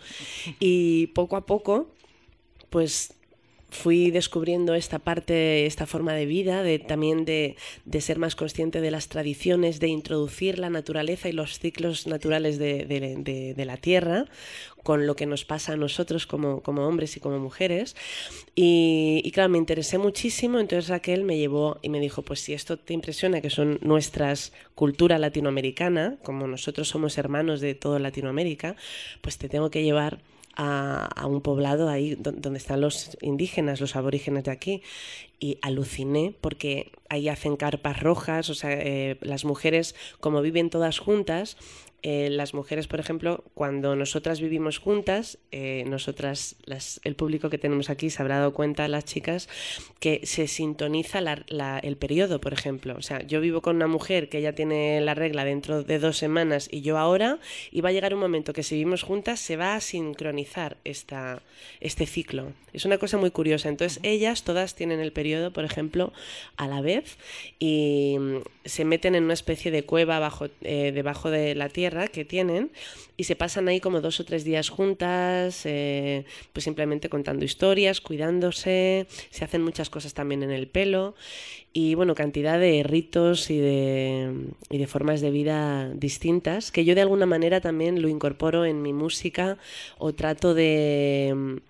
Y 0.60 1.08
poco 1.08 1.36
a 1.36 1.46
poco, 1.46 1.88
pues 2.70 3.14
fui 3.72 4.12
descubriendo 4.12 4.76
esta 4.76 5.00
parte, 5.00 5.66
esta 5.66 5.86
forma 5.88 6.14
de 6.14 6.26
vida, 6.26 6.62
de 6.62 6.78
también 6.78 7.26
de, 7.26 7.56
de 7.86 8.02
ser 8.02 8.20
más 8.20 8.36
consciente 8.36 8.82
de 8.82 8.92
las 8.92 9.08
tradiciones, 9.08 9.80
de 9.80 9.88
introducir 9.88 10.60
la 10.60 10.70
naturaleza 10.70 11.30
y 11.30 11.32
los 11.32 11.58
ciclos 11.60 12.06
naturales 12.06 12.60
de, 12.60 12.86
de- 12.86 13.66
la 13.66 13.78
tierra 13.78 14.26
con 14.84 15.06
lo 15.06 15.16
que 15.16 15.28
nos 15.28 15.46
pasa 15.46 15.74
a 15.74 15.78
nosotros 15.78 16.26
como, 16.26 16.62
como 16.62 16.88
hombres 16.88 17.16
y 17.16 17.20
como 17.20 17.38
mujeres. 17.40 17.96
Y, 18.56 19.22
y 19.24 19.32
claro, 19.32 19.50
me 19.50 19.58
interesé 19.58 19.98
muchísimo, 19.98 20.60
entonces 20.60 20.90
Raquel 20.90 21.24
me 21.24 21.38
llevó 21.38 21.78
y 21.82 21.90
me 21.90 22.00
dijo, 22.00 22.24
pues 22.24 22.42
si 22.42 22.54
esto 22.54 22.78
te 22.78 22.94
impresiona, 22.94 23.42
que 23.42 23.50
son 23.50 23.80
nuestras 23.82 24.54
cultura 24.76 25.20
latinoamericana, 25.20 26.18
como 26.24 26.48
nosotros 26.48 26.88
somos 26.90 27.18
hermanos 27.18 27.62
de 27.62 27.76
toda 27.76 28.00
Latinoamérica, 28.00 28.76
pues 29.22 29.38
te 29.38 29.50
tengo 29.50 29.70
que 29.70 29.84
llevar 29.84 30.20
a, 30.56 31.06
a 31.06 31.26
un 31.28 31.42
poblado 31.42 31.90
ahí 31.90 32.16
do- 32.16 32.32
donde 32.32 32.58
están 32.60 32.82
los 32.82 33.18
indígenas, 33.22 33.80
los 33.82 33.96
aborígenes 33.96 34.44
de 34.44 34.52
aquí, 34.52 34.82
y 35.42 35.58
aluciné 35.62 36.34
porque 36.40 36.94
ahí 37.10 37.28
hacen 37.28 37.58
carpas 37.58 38.00
rojas, 38.00 38.50
o 38.50 38.56
sea, 38.56 38.72
eh, 38.72 39.18
las 39.20 39.44
mujeres, 39.44 39.96
como 40.22 40.42
viven 40.42 40.70
todas 40.70 41.00
juntas, 41.00 41.58
eh, 42.04 42.30
las 42.32 42.56
mujeres, 42.56 42.88
por 42.88 43.00
ejemplo, 43.00 43.44
cuando 43.54 43.96
nosotras 43.96 44.42
vivimos 44.42 44.80
juntas, 44.80 45.38
eh, 45.52 45.84
nosotras, 45.86 46.56
las- 46.66 47.00
el 47.04 47.14
público 47.16 47.52
que 47.52 47.60
tenemos 47.60 47.92
aquí 47.92 48.10
se 48.10 48.20
habrá 48.24 48.40
dado 48.40 48.54
cuenta, 48.54 48.88
las 48.88 49.06
chicas, 49.06 49.48
que 50.00 50.22
se 50.26 50.48
sintoniza 50.48 51.22
la- 51.22 51.44
la- 51.48 51.78
el 51.78 51.98
periodo, 51.98 52.42
por 52.42 52.54
ejemplo. 52.54 52.96
O 52.98 53.04
sea, 53.04 53.22
yo 53.22 53.40
vivo 53.40 53.62
con 53.62 53.76
una 53.76 53.86
mujer 53.86 54.30
que 54.30 54.42
ya 54.42 54.54
tiene 54.54 55.00
la 55.02 55.14
regla 55.14 55.46
dentro 55.46 55.84
de 55.84 56.00
dos 56.00 56.18
semanas 56.18 56.70
y 56.72 56.82
yo 56.82 56.98
ahora, 56.98 57.38
y 57.72 57.82
va 57.82 57.90
a 57.90 57.92
llegar 57.92 58.16
un 58.16 58.20
momento 58.20 58.52
que 58.52 58.64
si 58.64 58.74
vivimos 58.76 59.04
juntas 59.04 59.40
se 59.40 59.56
va 59.56 59.76
a 59.76 59.82
sincronizar 59.82 60.78
esta, 60.84 61.44
este 61.82 62.08
ciclo. 62.08 62.54
Es 62.74 62.86
una 62.86 62.98
cosa 62.98 63.18
muy 63.18 63.30
curiosa. 63.30 63.70
Entonces, 63.70 64.00
ellas 64.02 64.44
todas 64.44 64.74
tienen 64.74 65.02
el 65.02 65.12
periodo, 65.12 65.31
por 65.54 65.64
ejemplo, 65.64 66.14
a 66.58 66.68
la 66.68 66.82
vez 66.82 67.18
y 67.60 68.18
se 68.66 68.86
meten 68.86 69.16
en 69.16 69.24
una 69.24 69.34
especie 69.34 69.72
de 69.72 69.84
cueva 69.84 70.20
bajo, 70.20 70.48
eh, 70.62 70.92
debajo 70.94 71.30
de 71.30 71.56
la 71.56 71.70
tierra 71.70 72.08
que 72.08 72.26
tienen 72.26 72.72
y 73.18 73.24
se 73.24 73.36
pasan 73.36 73.68
ahí 73.68 73.80
como 73.80 74.02
dos 74.02 74.20
o 74.20 74.26
tres 74.26 74.44
días 74.44 74.70
juntas, 74.70 75.62
eh, 75.66 76.26
pues 76.54 76.64
simplemente 76.64 77.10
contando 77.10 77.46
historias, 77.46 78.02
cuidándose, 78.02 79.08
se 79.30 79.44
hacen 79.46 79.64
muchas 79.64 79.90
cosas 79.90 80.14
también 80.14 80.44
en 80.44 80.52
el 80.52 80.68
pelo 80.68 81.16
y 81.74 81.96
bueno, 81.96 82.16
cantidad 82.16 82.60
de 82.60 82.84
ritos 82.84 83.50
y 83.50 83.58
de, 83.58 84.34
y 84.70 84.78
de 84.78 84.88
formas 84.88 85.22
de 85.22 85.32
vida 85.32 85.90
distintas 85.94 86.72
que 86.72 86.84
yo 86.84 86.96
de 86.96 87.02
alguna 87.02 87.26
manera 87.26 87.62
también 87.62 88.02
lo 88.02 88.10
incorporo 88.10 88.66
en 88.66 88.82
mi 88.82 88.94
música 88.94 89.58
o 89.98 90.14
trato 90.14 90.54
de 90.54 91.62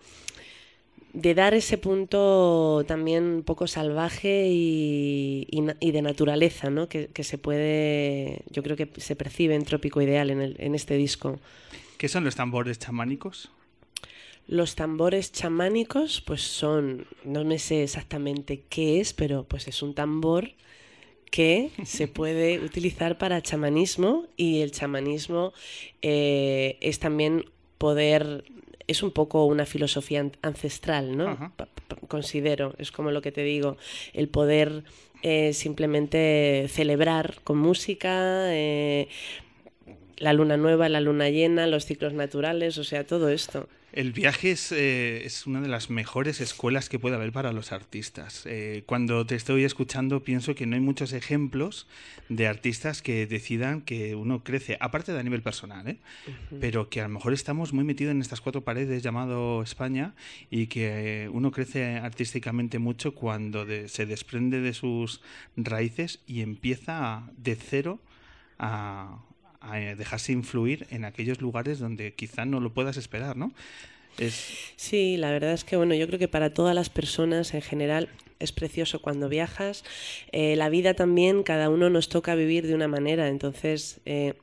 de 1.14 1.34
dar 1.36 1.54
ese 1.54 1.78
punto 1.78 2.84
también 2.88 3.24
un 3.26 3.44
poco 3.44 3.68
salvaje 3.68 4.48
y, 4.50 5.48
y 5.52 5.62
na- 5.62 5.78
y 5.80 5.92
de 5.92 6.02
naturaleza, 6.02 6.70
¿no? 6.70 6.88
Que, 6.88 7.08
que 7.08 7.24
se 7.24 7.38
puede, 7.38 8.44
yo 8.50 8.64
creo 8.64 8.78
que 8.78 8.90
se 8.98 9.16
percibe 9.16 9.56
en 9.56 9.64
Trópico 9.66 10.02
Ideal 10.02 10.30
en, 10.30 10.42
el- 10.42 10.56
en 10.60 10.76
este 10.76 10.96
disco. 10.96 11.40
¿Qué 11.98 12.08
son 12.08 12.24
los 12.24 12.36
tambores 12.36 12.80
chamánicos? 12.80 13.52
Los 14.48 14.76
tambores 14.76 15.32
chamánicos, 15.32 16.22
pues 16.22 16.42
son, 16.42 17.06
no 17.24 17.44
me 17.46 17.60
sé 17.60 17.84
exactamente 17.84 18.64
qué 18.70 19.00
es, 19.00 19.14
pero 19.14 19.44
pues 19.44 19.68
es 19.68 19.82
un 19.82 19.94
tambor 19.94 20.52
que 21.30 21.72
se 21.86 22.08
puede 22.08 22.60
utilizar 22.60 23.18
para 23.18 23.42
chamanismo 23.42 24.28
y 24.38 24.62
el 24.62 24.72
chamanismo 24.72 25.54
eh, 26.02 26.78
es 26.82 27.00
también 27.00 27.46
poder, 27.78 28.44
es 28.88 29.04
un 29.04 29.12
poco 29.12 29.46
una 29.46 29.66
filosofía 29.66 30.20
an- 30.22 30.32
ancestral, 30.42 31.16
¿no? 31.18 31.26
Considero, 32.08 32.74
es 32.78 32.92
como 32.92 33.12
lo 33.12 33.22
que 33.22 33.32
te 33.32 33.44
digo, 33.44 33.78
el 34.14 34.28
poder 34.28 34.84
eh, 35.24 35.54
simplemente 35.54 36.66
celebrar 36.70 37.36
con 37.44 37.58
música. 37.58 38.54
eh, 38.54 39.08
la 40.18 40.34
luna 40.34 40.56
nueva, 40.56 40.88
la 40.88 41.02
luna 41.02 41.30
llena, 41.30 41.66
los 41.68 41.86
ciclos 41.86 42.14
naturales, 42.14 42.78
o 42.78 42.84
sea, 42.84 43.06
todo 43.06 43.30
esto. 43.30 43.68
El 43.94 44.14
viaje 44.14 44.52
es, 44.52 44.72
eh, 44.72 45.26
es 45.26 45.46
una 45.48 45.60
de 45.60 45.68
las 45.68 45.90
mejores 45.90 46.40
escuelas 46.40 46.88
que 46.88 46.98
puede 46.98 47.16
haber 47.16 47.34
para 47.34 47.52
los 47.52 47.74
artistas. 47.74 48.44
Eh, 48.46 48.84
cuando 48.86 49.26
te 49.26 49.36
estoy 49.36 49.66
escuchando 49.66 50.24
pienso 50.24 50.56
que 50.56 50.66
no 50.66 50.76
hay 50.76 50.82
muchos 50.82 51.12
ejemplos 51.12 51.88
de 52.30 52.48
artistas 52.48 53.02
que 53.02 53.28
decidan 53.28 53.82
que 53.82 54.16
uno 54.16 54.44
crece, 54.46 54.78
aparte 54.80 55.12
de 55.12 55.20
a 55.20 55.24
nivel 55.24 55.42
personal, 55.42 55.86
¿eh? 55.90 55.98
pero 56.62 56.90
que 56.90 57.02
a 57.02 57.04
lo 57.04 57.10
mejor 57.10 57.34
estamos 57.34 57.74
muy 57.74 57.84
metidos 57.84 58.12
en 58.12 58.22
estas 58.22 58.40
cuatro 58.40 58.62
paredes 58.64 59.04
llamado 59.04 59.62
España 59.62 60.14
y 60.50 60.68
que 60.68 61.30
uno 61.34 61.52
crece 61.52 61.98
artísticamente 61.98 62.80
mucho 62.80 63.14
cuando 63.14 63.66
de- 63.66 63.90
se 63.90 64.06
desprende 64.06 64.62
de 64.62 64.74
sus 64.74 65.22
raíces 65.58 66.22
y 66.26 66.42
empieza 66.42 67.30
de 67.36 67.56
cero 67.56 68.00
a, 68.58 69.20
a, 69.62 69.80
eh, 69.80 69.96
dejarse 69.96 70.32
influir 70.32 70.88
en 70.92 71.06
aquellos 71.06 71.42
lugares 71.42 71.80
donde 71.80 72.14
quizá 72.14 72.46
no 72.46 72.60
lo 72.60 72.74
puedas 72.74 72.98
esperar, 72.98 73.38
¿no? 73.38 73.52
Es, 74.18 74.74
Sí, 74.76 75.18
la 75.18 75.32
verdad 75.32 75.54
es 75.54 75.64
que 75.64 75.78
bueno, 75.78 75.96
yo 75.96 76.06
creo 76.08 76.20
que 76.20 76.28
para 76.28 76.54
todas 76.54 76.76
las 76.76 76.90
personas 76.90 77.54
en 77.54 77.62
general 77.62 78.10
es 78.42 78.52
precioso 78.52 79.02
cuando 79.02 79.30
viajas. 79.30 79.84
Eh, 80.32 80.56
la 80.56 80.70
vida 80.70 80.94
también, 80.94 81.44
cada 81.44 81.70
uno 81.70 81.90
nos 81.90 82.10
toca 82.10 82.36
vivir 82.36 82.68
de 82.68 82.76
una 82.76 82.88
manera. 82.88 83.28
Entonces, 83.28 84.02
eh, 84.06 84.34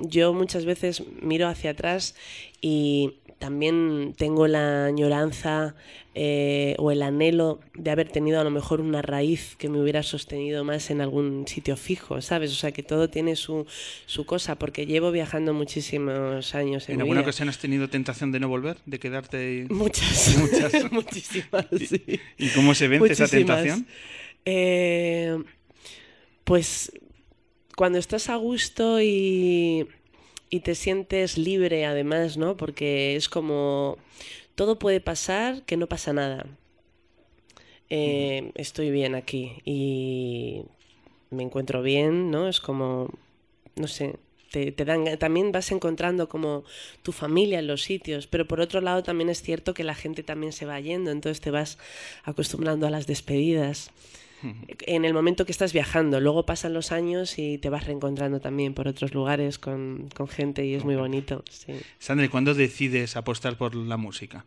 yo 0.00 0.32
muchas 0.32 0.64
veces 0.64 1.02
miro 1.20 1.48
hacia 1.48 1.72
atrás 1.72 2.14
y 2.60 3.14
también 3.38 4.14
tengo 4.16 4.46
la 4.48 4.86
añoranza 4.86 5.74
eh, 6.14 6.74
o 6.78 6.90
el 6.90 7.02
anhelo 7.02 7.60
de 7.74 7.90
haber 7.90 8.08
tenido 8.08 8.40
a 8.40 8.44
lo 8.44 8.50
mejor 8.50 8.80
una 8.80 9.02
raíz 9.02 9.56
que 9.56 9.68
me 9.68 9.80
hubiera 9.80 10.02
sostenido 10.02 10.64
más 10.64 10.90
en 10.90 11.02
algún 11.02 11.46
sitio 11.46 11.76
fijo, 11.76 12.22
¿sabes? 12.22 12.52
O 12.52 12.54
sea, 12.54 12.72
que 12.72 12.82
todo 12.82 13.10
tiene 13.10 13.36
su, 13.36 13.66
su 14.06 14.24
cosa, 14.24 14.58
porque 14.58 14.86
llevo 14.86 15.12
viajando 15.12 15.52
muchísimos 15.52 16.54
años 16.54 16.88
en, 16.88 16.92
¿En 16.92 16.96
mi 16.96 17.02
alguna 17.02 17.20
vida. 17.20 17.28
ocasión 17.28 17.48
has 17.50 17.58
tenido 17.58 17.90
tentación 17.90 18.32
de 18.32 18.40
no 18.40 18.48
volver? 18.48 18.78
¿De 18.86 18.98
quedarte? 18.98 19.66
Muchas, 19.68 20.36
Muchas. 20.40 20.90
muchísimas, 20.92 21.66
sí. 21.86 22.20
¿Y 22.38 22.48
cómo 22.50 22.74
se 22.74 22.88
vence 22.88 23.12
esa 23.12 23.28
tentación? 23.28 23.86
Eh, 24.46 25.36
pues 26.44 26.92
cuando 27.76 27.98
estás 27.98 28.30
a 28.30 28.36
gusto 28.36 29.02
y, 29.02 29.86
y 30.50 30.60
te 30.60 30.74
sientes 30.74 31.38
libre 31.38 31.86
además, 31.86 32.36
¿no? 32.36 32.56
Porque 32.56 33.16
es 33.16 33.28
como 33.28 33.98
todo 34.54 34.78
puede 34.78 35.00
pasar, 35.00 35.62
que 35.62 35.76
no 35.76 35.86
pasa 35.86 36.12
nada. 36.12 36.46
Eh, 37.88 38.50
estoy 38.54 38.90
bien 38.90 39.14
aquí 39.14 39.52
y 39.64 40.62
me 41.30 41.42
encuentro 41.42 41.82
bien, 41.82 42.30
¿no? 42.30 42.48
Es 42.48 42.60
como, 42.60 43.10
no 43.76 43.86
sé, 43.86 44.16
te, 44.50 44.72
te 44.72 44.84
dan, 44.84 45.18
también 45.18 45.52
vas 45.52 45.70
encontrando 45.70 46.28
como 46.28 46.64
tu 47.02 47.12
familia 47.12 47.58
en 47.58 47.66
los 47.66 47.82
sitios, 47.82 48.26
pero 48.26 48.46
por 48.46 48.60
otro 48.60 48.80
lado 48.80 49.02
también 49.02 49.28
es 49.28 49.42
cierto 49.42 49.74
que 49.74 49.84
la 49.84 49.94
gente 49.94 50.22
también 50.22 50.52
se 50.52 50.66
va 50.66 50.80
yendo, 50.80 51.10
entonces 51.10 51.40
te 51.40 51.50
vas 51.50 51.78
acostumbrando 52.24 52.86
a 52.86 52.90
las 52.90 53.06
despedidas. 53.06 53.90
En 54.42 55.04
el 55.04 55.14
momento 55.14 55.46
que 55.46 55.52
estás 55.52 55.72
viajando, 55.72 56.20
luego 56.20 56.44
pasan 56.44 56.72
los 56.72 56.92
años 56.92 57.38
y 57.38 57.58
te 57.58 57.70
vas 57.70 57.86
reencontrando 57.86 58.40
también 58.40 58.74
por 58.74 58.88
otros 58.88 59.14
lugares 59.14 59.58
con, 59.58 60.08
con 60.14 60.28
gente 60.28 60.64
y 60.64 60.74
es 60.74 60.84
muy 60.84 60.96
bonito. 60.96 61.42
Sí. 61.50 61.74
Sandra, 61.98 62.28
¿cuándo 62.28 62.54
decides 62.54 63.16
apostar 63.16 63.56
por 63.56 63.74
la 63.74 63.96
música? 63.96 64.44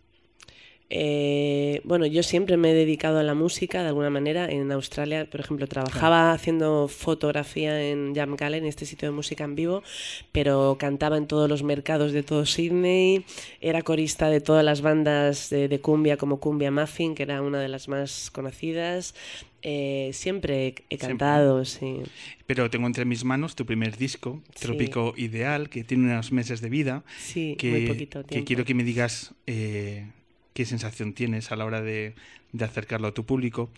Eh, 0.91 1.81
bueno, 1.83 2.07
yo 2.07 2.23
siempre 2.23 2.57
me 2.57 2.71
he 2.71 2.73
dedicado 2.73 3.19
a 3.19 3.23
la 3.23 3.35
música 3.35 3.83
de 3.83 3.89
alguna 3.89 4.09
manera. 4.09 4.49
En 4.49 4.71
Australia, 4.71 5.27
por 5.29 5.39
ejemplo, 5.39 5.67
trabajaba 5.67 6.31
haciendo 6.31 6.87
fotografía 6.87 7.89
en 7.89 8.15
Jam 8.15 8.35
Galen, 8.35 8.65
este 8.65 8.85
sitio 8.85 9.09
de 9.09 9.15
música 9.15 9.43
en 9.43 9.55
vivo, 9.55 9.83
pero 10.31 10.77
cantaba 10.79 11.17
en 11.17 11.27
todos 11.27 11.47
los 11.47 11.61
mercados 11.61 12.11
de 12.11 12.23
todo 12.23 12.45
Sydney. 12.45 13.23
Era 13.61 13.83
corista 13.83 14.29
de 14.29 14.41
todas 14.41 14.65
las 14.65 14.81
bandas 14.81 15.49
de, 15.51 15.67
de 15.67 15.79
cumbia, 15.79 16.17
como 16.17 16.39
Cumbia 16.39 16.71
Muffin, 16.71 17.13
que 17.13 17.23
era 17.23 17.41
una 17.43 17.59
de 17.59 17.67
las 17.67 17.87
más 17.87 18.31
conocidas. 18.31 19.13
Eh, 19.61 20.11
siempre 20.13 20.75
he, 20.89 20.97
cantado, 20.97 21.65
sí. 21.65 22.01
Pero 22.45 22.69
tengo 22.69 22.87
entre 22.87 23.05
mis 23.05 23.23
manos 23.23 23.55
tu 23.55 23.65
primer 23.65 23.97
disco, 23.97 24.41
Sí. 24.55 24.61
Trópico 24.61 25.13
Ideal, 25.17 25.69
que 25.69 25.83
tiene 25.83 26.05
unos 26.05 26.31
meses 26.31 26.61
de 26.61 26.69
vida, 26.69 27.03
Sí, 27.19 27.55
que, 27.57 27.71
muy 27.71 27.87
poquito 27.87 28.25
que 28.25 28.43
quiero 28.43 28.65
que 28.65 28.73
me 28.73 28.83
digas 28.83 29.33
eh, 29.47 30.07
qué 30.53 30.65
sensación 30.65 31.13
tienes 31.13 31.51
a 31.51 31.55
la 31.55 31.65
hora 31.65 31.81
de, 31.81 32.15
de 32.51 32.65
acercarlo 32.65 33.07
a 33.09 33.13
tu 33.13 33.25
público. 33.25 33.69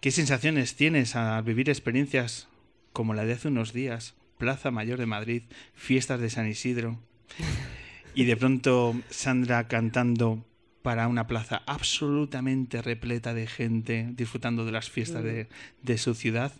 ¿Qué 0.00 0.10
sensaciones 0.10 0.76
tienes 0.76 1.16
al 1.16 1.42
vivir 1.42 1.68
experiencias 1.70 2.48
como 2.92 3.14
la 3.14 3.24
de 3.24 3.32
hace 3.32 3.48
unos 3.48 3.72
días? 3.72 4.14
Plaza 4.38 4.70
Mayor 4.70 4.98
de 4.98 5.06
Madrid, 5.06 5.42
fiestas 5.74 6.20
de 6.20 6.30
San 6.30 6.48
Isidro. 6.48 6.98
Y 8.18 8.24
de 8.24 8.34
pronto 8.34 8.96
Sandra 9.10 9.68
cantando 9.68 10.42
para 10.86 11.08
una 11.08 11.26
plaza 11.26 11.64
absolutamente 11.66 12.80
repleta 12.80 13.34
de 13.34 13.48
gente 13.48 14.06
disfrutando 14.12 14.64
de 14.64 14.70
las 14.70 14.88
fiestas 14.88 15.24
de, 15.24 15.48
de 15.82 15.98
su 15.98 16.14
ciudad. 16.14 16.52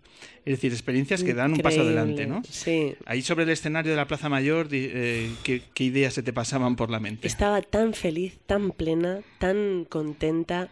Es 0.44 0.54
decir, 0.54 0.72
experiencias 0.72 1.22
que 1.22 1.32
dan 1.32 1.52
un 1.52 1.58
paso 1.58 1.76
Increíble, 1.76 2.00
adelante, 2.00 2.26
¿no? 2.26 2.42
Sí. 2.50 2.96
Ahí 3.04 3.22
sobre 3.22 3.44
el 3.44 3.50
escenario 3.50 3.92
de 3.92 3.96
la 3.96 4.08
Plaza 4.08 4.28
Mayor, 4.28 4.66
eh, 4.72 5.30
¿qué, 5.44 5.62
qué 5.72 5.84
ideas 5.84 6.12
se 6.12 6.24
te 6.24 6.32
pasaban 6.32 6.74
por 6.74 6.90
la 6.90 6.98
mente? 6.98 7.28
Estaba 7.28 7.62
tan 7.62 7.94
feliz, 7.94 8.36
tan 8.46 8.72
plena, 8.72 9.20
tan 9.38 9.84
contenta, 9.84 10.70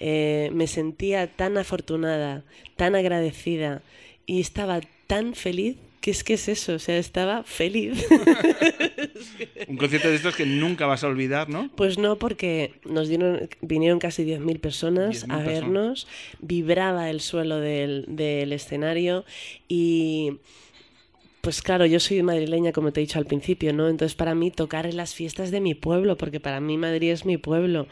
eh, 0.00 0.50
me 0.52 0.66
sentía 0.66 1.28
tan 1.28 1.58
afortunada, 1.58 2.42
tan 2.74 2.96
agradecida 2.96 3.82
y 4.26 4.40
estaba 4.40 4.80
tan 5.06 5.36
feliz 5.36 5.76
que 6.06 6.12
es 6.12 6.22
que 6.22 6.34
es 6.34 6.46
eso, 6.46 6.74
o 6.74 6.78
sea, 6.78 6.98
estaba 6.98 7.42
feliz. 7.42 8.06
Un 9.66 9.76
concierto 9.76 10.08
de 10.08 10.14
estos 10.14 10.36
que 10.36 10.46
nunca 10.46 10.86
vas 10.86 11.02
a 11.02 11.08
olvidar, 11.08 11.48
¿no? 11.48 11.68
Pues 11.74 11.98
no, 11.98 12.16
porque 12.16 12.74
nos 12.84 13.08
dieron, 13.08 13.48
vinieron 13.60 13.98
casi 13.98 14.24
10.000 14.24 14.60
personas 14.60 15.24
10.000 15.24 15.24
a 15.24 15.26
personas. 15.26 15.46
vernos, 15.46 16.06
vibraba 16.38 17.10
el 17.10 17.20
suelo 17.20 17.58
del, 17.58 18.04
del 18.06 18.52
escenario 18.52 19.24
y 19.66 20.38
pues 21.40 21.60
claro, 21.60 21.86
yo 21.86 21.98
soy 21.98 22.22
madrileña 22.22 22.70
como 22.70 22.92
te 22.92 23.00
he 23.00 23.02
dicho 23.02 23.18
al 23.18 23.26
principio, 23.26 23.72
¿no? 23.72 23.88
Entonces 23.88 24.14
para 24.14 24.36
mí 24.36 24.52
tocar 24.52 24.86
en 24.86 24.96
las 24.96 25.12
fiestas 25.12 25.50
de 25.50 25.60
mi 25.60 25.74
pueblo, 25.74 26.16
porque 26.16 26.38
para 26.38 26.60
mí 26.60 26.78
Madrid 26.78 27.10
es 27.10 27.26
mi 27.26 27.36
pueblo, 27.36 27.88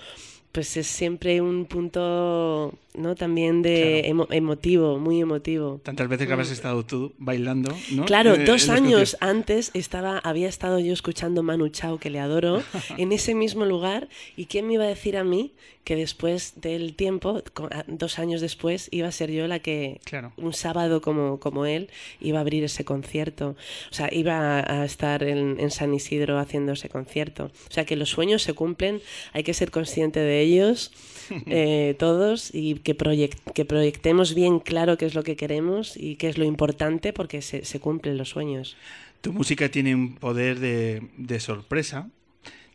pues 0.53 0.77
es 0.77 0.87
siempre 0.87 1.41
un 1.41 1.67
punto, 1.67 2.79
¿no? 2.95 3.15
También 3.15 3.63
de 3.63 4.03
Claro. 4.03 4.25
emo- 4.25 4.35
emotivo, 4.35 4.99
muy 4.99 5.21
emotivo. 5.21 5.81
Tantas 5.83 6.09
veces 6.09 6.27
que 6.27 6.33
habrás 6.33 6.51
estado 6.51 6.85
tú 6.85 7.13
bailando, 7.19 7.77
¿no? 7.93 8.05
Claro, 8.05 8.35
Eh, 8.35 8.45
dos 8.45 8.69
años 8.69 9.17
antes 9.21 9.71
estaba, 9.75 10.19
había 10.19 10.49
estado 10.49 10.79
yo 10.79 10.93
escuchando 10.93 11.43
Manu 11.43 11.69
Chao, 11.69 11.99
que 11.99 12.11
le 12.11 12.21
adoro, 12.21 12.63
en 12.99 13.13
ese 13.13 13.35
mismo 13.35 13.65
lugar. 13.65 14.09
¿Y 14.37 14.47
quién 14.47 14.67
me 14.67 14.75
iba 14.75 14.85
a 14.85 14.89
decir 14.89 15.17
a 15.17 15.25
mí 15.25 15.53
que 15.85 15.97
después 15.97 16.55
del 16.63 16.95
tiempo, 16.95 17.43
dos 17.89 18.19
años 18.19 18.41
después, 18.41 18.89
iba 18.91 19.07
a 19.09 19.13
ser 19.13 19.31
yo 19.31 19.47
la 19.47 19.59
que 19.59 20.01
Claro. 20.05 20.33
un 20.39 20.55
sábado 20.55 21.03
como, 21.03 21.39
como 21.41 21.67
él 21.67 21.91
iba 22.21 22.39
a 22.39 22.41
abrir 22.41 22.65
ese 22.65 22.85
concierto? 22.87 23.55
O 23.91 23.95
sea, 23.95 24.09
iba 24.11 24.61
a, 24.61 24.81
a 24.83 24.85
estar 24.87 25.23
en, 25.25 25.61
en 25.61 25.71
San 25.71 25.93
Isidro 25.93 26.39
haciendo 26.39 26.73
ese 26.73 26.89
concierto. 26.89 27.51
O 27.69 27.73
sea, 27.73 27.85
que 27.85 27.97
los 27.97 28.09
sueños 28.09 28.43
se 28.43 28.55
cumplen, 28.55 29.03
hay 29.35 29.43
que 29.43 29.53
ser 29.53 29.71
consciente 29.71 30.21
de 30.21 30.41
ellos. 30.41 30.91
eh, 31.47 31.95
todos 31.99 32.51
y 32.55 32.75
que, 32.77 32.97
proyec- 32.97 33.37
que 33.55 33.65
proyectemos 33.65 34.35
bien 34.35 34.59
claro 34.61 34.97
qué 34.99 35.07
es 35.07 35.15
lo 35.15 35.23
que 35.23 35.37
queremos 35.37 35.97
y 35.97 36.17
qué 36.17 36.29
es 36.29 36.39
lo 36.39 36.45
importante 36.45 37.13
porque 37.13 37.43
se, 37.43 37.65
se 37.65 37.81
cumplen 37.81 38.17
los 38.19 38.31
sueños. 38.31 38.77
Tu 39.21 39.33
música 39.33 39.69
tiene 39.71 39.95
un 39.95 40.17
poder 40.17 40.61
de, 40.61 41.03
de 41.17 41.41
sorpresa, 41.41 42.09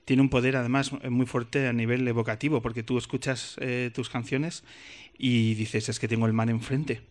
tiene 0.06 0.22
un 0.24 0.30
poder 0.30 0.56
además 0.56 0.92
muy 1.10 1.26
fuerte 1.28 1.68
a 1.68 1.74
nivel 1.74 2.08
evocativo, 2.08 2.62
porque 2.62 2.82
tú 2.82 2.98
escuchas 2.98 3.56
eh, 3.62 3.92
tus 3.94 4.10
canciones 4.10 4.64
y 5.18 5.54
dices, 5.54 5.90
es 5.90 6.00
que 6.00 6.08
tengo 6.08 6.26
el 6.26 6.34
mar 6.34 6.50
enfrente. 6.50 7.02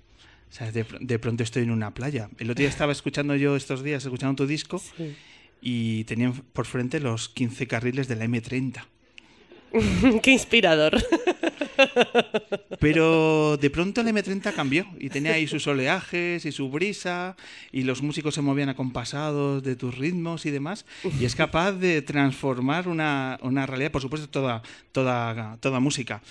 O 0.50 0.52
sea, 0.52 0.72
de, 0.72 0.84
de 1.00 1.18
pronto 1.18 1.42
estoy 1.44 1.62
en 1.62 1.70
una 1.70 1.92
playa. 1.94 2.30
El 2.38 2.50
otro 2.50 2.62
día 2.62 2.68
estaba 2.70 2.90
escuchando 2.90 3.36
yo 3.36 3.54
estos 3.54 3.82
días, 3.84 4.04
escuchando 4.04 4.34
tu 4.34 4.46
disco, 4.48 4.78
Sí. 4.96 5.14
y 5.60 6.04
tenían 6.04 6.32
por 6.52 6.64
frente 6.66 6.98
los 7.00 7.28
15 7.28 7.66
carriles 7.68 8.08
de 8.08 8.16
la 8.16 8.24
M30. 8.24 8.84
Qué 10.22 10.30
inspirador. 10.30 10.96
Pero 12.80 13.56
de 13.56 13.70
pronto 13.70 14.00
el 14.00 14.08
M30 14.08 14.52
cambió 14.52 14.86
y 14.98 15.10
tenía 15.10 15.32
ahí 15.32 15.46
sus 15.46 15.66
oleajes 15.66 16.44
y 16.44 16.52
su 16.52 16.70
brisa 16.70 17.36
y 17.72 17.82
los 17.82 18.02
músicos 18.02 18.34
se 18.34 18.42
movían 18.42 18.68
acompasados 18.68 19.62
de 19.62 19.76
tus 19.76 19.96
ritmos 19.96 20.46
y 20.46 20.50
demás 20.50 20.86
y 21.20 21.24
es 21.24 21.34
capaz 21.34 21.72
de 21.72 22.02
transformar 22.02 22.88
una, 22.88 23.38
una 23.42 23.66
realidad, 23.66 23.90
por 23.90 24.02
supuesto 24.02 24.28
toda, 24.28 24.62
toda, 24.92 25.56
toda 25.60 25.80
música. 25.80 26.22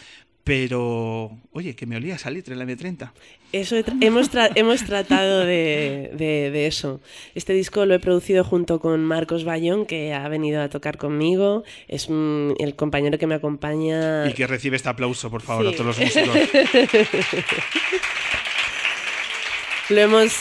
Pero, 0.47 1.37
oye, 1.51 1.75
que 1.75 1.85
me 1.85 1.97
olía 1.97 2.15
a 2.15 2.17
salir 2.17 2.41
el 2.47 2.59
M30. 2.61 3.11
Eso 3.51 3.75
hemos, 4.01 4.31
tra- 4.31 4.49
hemos 4.55 4.83
tratado 4.85 5.41
de, 5.41 6.09
de- 6.13 6.49
de 6.51 6.67
eso. 6.67 7.01
Este 7.35 7.51
disco 7.53 7.85
lo 7.85 7.93
he 7.95 7.99
producido 7.99 8.45
junto 8.45 8.79
con 8.79 9.03
Marcos 9.03 9.43
Bayón, 9.43 9.85
que 9.85 10.13
ha 10.13 10.25
venido 10.29 10.61
a 10.61 10.69
tocar 10.69 10.97
conmigo. 10.97 11.63
Es 11.89 12.07
mm, 12.09 12.51
el 12.59 12.75
compañero 12.77 13.17
que 13.19 13.27
me 13.27 13.35
acompaña. 13.35 14.25
Y 14.29 14.33
que 14.33 14.47
recibe 14.47 14.77
este 14.77 14.87
aplauso, 14.87 15.29
por 15.29 15.41
favor, 15.41 15.65
Sí. 15.67 15.73
a 15.73 15.77
todos 15.77 15.97
los 15.97 15.99
músicos. 15.99 16.37
Lo 19.89 19.99
hemos. 20.01 20.33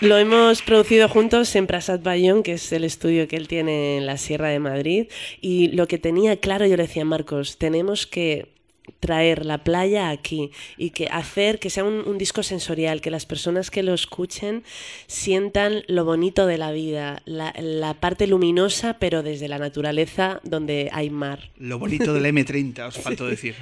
Lo 0.00 0.18
hemos 0.18 0.62
producido 0.62 1.08
juntos 1.08 1.54
en 1.56 1.66
Prasad 1.66 2.00
Bayón, 2.00 2.42
que 2.42 2.54
es 2.54 2.72
el 2.72 2.84
estudio 2.84 3.28
que 3.28 3.36
él 3.36 3.48
tiene 3.48 3.98
en 3.98 4.06
la 4.06 4.16
Sierra 4.16 4.48
de 4.48 4.58
Madrid. 4.58 5.06
Y 5.40 5.68
lo 5.68 5.86
que 5.86 5.98
tenía 5.98 6.36
claro, 6.38 6.66
yo 6.66 6.76
le 6.76 6.84
decía 6.84 7.02
a 7.02 7.06
Marcos, 7.06 7.58
tenemos 7.58 8.06
que 8.06 8.54
traer 9.00 9.46
la 9.46 9.64
playa 9.64 10.10
aquí 10.10 10.50
y 10.76 10.90
que 10.90 11.06
hacer 11.06 11.58
que 11.58 11.70
sea 11.70 11.84
un, 11.84 12.06
un 12.06 12.18
disco 12.18 12.42
sensorial, 12.42 13.00
que 13.00 13.10
las 13.10 13.24
personas 13.26 13.70
que 13.70 13.82
lo 13.82 13.94
escuchen 13.94 14.62
sientan 15.06 15.84
lo 15.86 16.04
bonito 16.04 16.46
de 16.46 16.58
la 16.58 16.72
vida, 16.72 17.22
la, 17.24 17.54
la 17.58 17.94
parte 17.94 18.26
luminosa, 18.26 18.98
pero 18.98 19.22
desde 19.22 19.48
la 19.48 19.58
naturaleza 19.58 20.40
donde 20.42 20.90
hay 20.92 21.10
mar. 21.10 21.50
Lo 21.58 21.78
bonito 21.78 22.12
del 22.12 22.26
M30, 22.26 22.88
os 22.88 22.98
faltó 22.98 23.26
decir. 23.26 23.54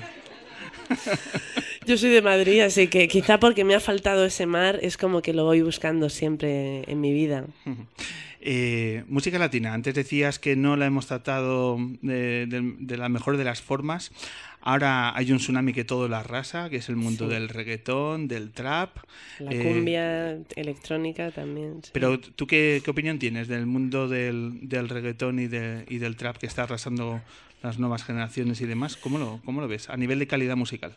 Yo 1.87 1.99
soy 1.99 2.11
de 2.11 2.23
Madrid, 2.23 2.61
así 2.61 2.87
que 2.89 3.09
quizá 3.09 3.39
porque 3.41 3.65
me 3.65 3.75
ha 3.75 3.81
faltado 3.81 4.25
ese 4.25 4.47
mar 4.47 4.79
es 4.83 4.97
como 4.97 5.21
que 5.23 5.33
lo 5.33 5.45
voy 5.45 5.63
buscando 5.63 6.09
siempre 6.09 6.83
en 6.91 7.01
mi 7.01 7.13
vida. 7.13 7.45
Eh, 8.45 9.05
música 9.09 9.39
latina, 9.39 9.73
antes 9.73 9.95
decías 9.95 10.41
que 10.41 10.57
no 10.57 10.77
la 10.77 10.87
hemos 10.87 11.07
tratado 11.07 11.79
de, 12.01 12.47
de- 12.47 12.75
de 12.77 12.97
la 12.97 13.09
mejor 13.09 13.37
de 13.37 13.45
las 13.45 13.63
formas. 13.63 14.11
Ahora 14.61 15.17
hay 15.17 15.31
un 15.31 15.39
tsunami 15.39 15.73
que 15.73 15.85
todo 15.85 16.09
la 16.09 16.19
arrasa, 16.19 16.69
que 16.69 16.79
es 16.79 16.89
el 16.89 16.97
mundo 16.97 17.29
Sí. 17.29 17.35
del 17.35 17.49
reggaetón, 17.49 18.27
del 18.27 18.51
trap. 18.51 18.97
La 19.39 19.53
eh, 19.53 19.63
cumbia 19.63 20.39
electrónica 20.57 21.31
también. 21.31 21.83
sí. 21.85 21.91
Pero 21.95 22.19
tú 22.19 22.49
qué, 22.49 22.83
qué 22.85 22.91
opinión 22.91 23.21
tienes 23.21 23.47
del 23.47 23.67
mundo 23.67 24.09
del, 24.09 24.59
del 24.69 24.89
reggaetón 24.89 25.39
y, 25.39 25.47
de- 25.47 25.85
y 25.89 25.99
del 25.99 26.17
trap 26.17 26.39
que 26.39 26.47
está 26.47 26.65
arrasando 26.65 27.21
las 27.63 27.79
nuevas 27.79 28.03
generaciones 28.03 28.61
y 28.61 28.67
demás? 28.67 28.97
¿Cómo 28.97 29.19
lo, 29.19 29.41
cómo 29.45 29.61
lo 29.61 29.69
ves 29.69 29.89
a 29.89 29.97
nivel 29.97 30.19
de 30.19 30.27
calidad 30.27 30.57
musical? 30.57 30.97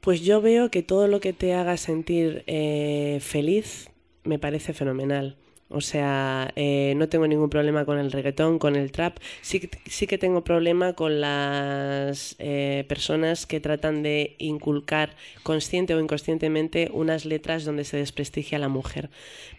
Pues 0.00 0.22
yo 0.22 0.40
veo 0.40 0.70
que 0.70 0.82
todo 0.82 1.06
lo 1.08 1.20
que 1.20 1.32
te 1.32 1.54
haga 1.54 1.76
sentir 1.76 2.44
eh, 2.46 3.18
feliz 3.20 3.90
me 4.24 4.38
parece 4.38 4.72
fenomenal. 4.72 5.36
O 5.70 5.82
sea, 5.82 6.50
eh, 6.56 6.94
no 6.96 7.10
tengo 7.10 7.26
ningún 7.26 7.50
problema 7.50 7.84
con 7.84 7.98
el 7.98 8.10
reggaetón, 8.10 8.58
con 8.58 8.74
el 8.74 8.90
trap. 8.90 9.18
Sí, 9.42 9.68
sí 9.84 10.06
que 10.06 10.16
tengo 10.16 10.42
problema 10.42 10.94
con 10.94 11.20
las 11.20 12.36
eh, 12.38 12.86
personas 12.88 13.44
que 13.44 13.60
tratan 13.60 14.02
de 14.02 14.34
inculcar 14.38 15.14
consciente 15.42 15.94
o 15.94 16.00
inconscientemente 16.00 16.88
unas 16.92 17.26
letras 17.26 17.66
donde 17.66 17.84
se 17.84 17.98
desprestigia 17.98 18.56
a 18.56 18.60
la 18.60 18.68
mujer. 18.68 19.10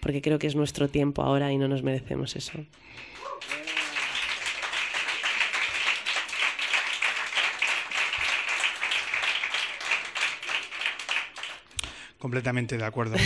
Porque 0.02 0.21
creo 0.21 0.39
que 0.39 0.47
es 0.47 0.56
nuestro 0.56 0.88
tiempo 0.88 1.21
ahora 1.21 1.52
y 1.52 1.58
no 1.58 1.67
nos 1.67 1.84
merecemos 1.84 2.36
eso. 2.36 2.54
Completamente 12.19 12.77
de 12.77 12.84
acuerdo. 12.84 13.15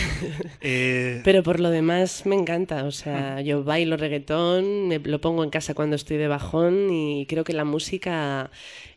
Eh, 0.66 1.20
Pero 1.24 1.42
por 1.42 1.60
lo 1.60 1.68
demás 1.68 2.24
me 2.24 2.36
encanta, 2.36 2.84
o 2.84 2.90
sea, 2.90 3.42
yo 3.42 3.64
bailo 3.64 3.98
reggaetón, 3.98 4.88
me 4.88 4.98
lo 4.98 5.20
pongo 5.20 5.44
en 5.44 5.50
casa 5.50 5.74
cuando 5.74 5.96
estoy 5.96 6.16
de 6.16 6.28
bajón 6.28 6.90
y 6.90 7.26
creo 7.26 7.44
que 7.44 7.52
la 7.52 7.64
música, 7.64 8.50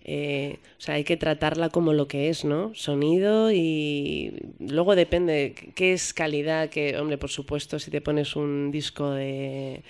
eh, 0.06 0.60
o 0.78 0.82
sea, 0.82 0.96
hay 0.96 1.04
que 1.04 1.18
tratarla 1.18 1.70
como 1.70 1.92
lo 1.92 2.08
que 2.08 2.30
es, 2.30 2.46
¿no? 2.46 2.74
Sonido 2.74 3.52
y 3.52 4.34
luego 4.60 4.96
depende 4.96 5.54
qué 5.76 5.92
es 5.92 6.14
calidad, 6.14 6.70
que, 6.70 6.98
hombre, 6.98 7.18
por 7.18 7.30
supuesto, 7.32 7.78
si 7.80 7.92
te 7.92 8.00
pones 8.00 8.38
un 8.38 8.72
disco 8.72 9.12
de, 9.12 9.82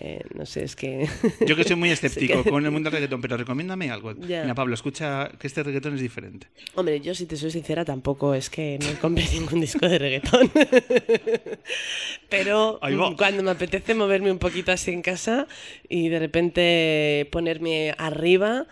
eh, 0.00 0.20
no 0.34 0.44
sé, 0.46 0.64
es 0.64 0.76
que... 0.76 1.08
Yo 1.46 1.56
que 1.56 1.64
soy 1.64 1.76
muy 1.76 1.90
escéptico 1.92 2.42
que- 2.42 2.50
con 2.50 2.64
el 2.64 2.70
mundo 2.70 2.90
del 2.90 2.94
reggaetón, 3.00 3.20
pero 3.20 3.36
recomiéndame 3.36 3.90
algo. 3.90 4.12
Ya. 4.26 4.42
Mira, 4.42 4.54
Pablo, 4.54 4.74
escucha 4.74 5.30
que 5.38 5.46
este 5.46 5.62
reggaetón 5.62 5.94
es 5.94 6.00
diferente. 6.00 6.46
Hombre, 6.74 7.00
yo 7.00 7.14
si 7.14 7.26
te 7.26 7.36
soy 7.36 7.50
sincera 7.50 7.84
tampoco 7.84 8.34
es 8.34 8.50
que 8.50 8.78
no 8.82 8.98
compré 9.00 9.24
ningún 9.32 9.60
disco 9.60 9.88
de 9.88 9.98
reggaetón. 9.98 10.50
Pero 12.28 12.80
cuando 13.16 13.42
me 13.42 13.50
apetece 13.50 13.94
moverme 13.94 14.30
un 14.32 14.38
poquito 14.38 14.72
así 14.72 14.90
en 14.90 15.02
casa 15.02 15.46
y 15.88 16.08
de 16.08 16.18
repente 16.18 17.28
ponerme 17.30 17.94
arriba, 17.98 18.66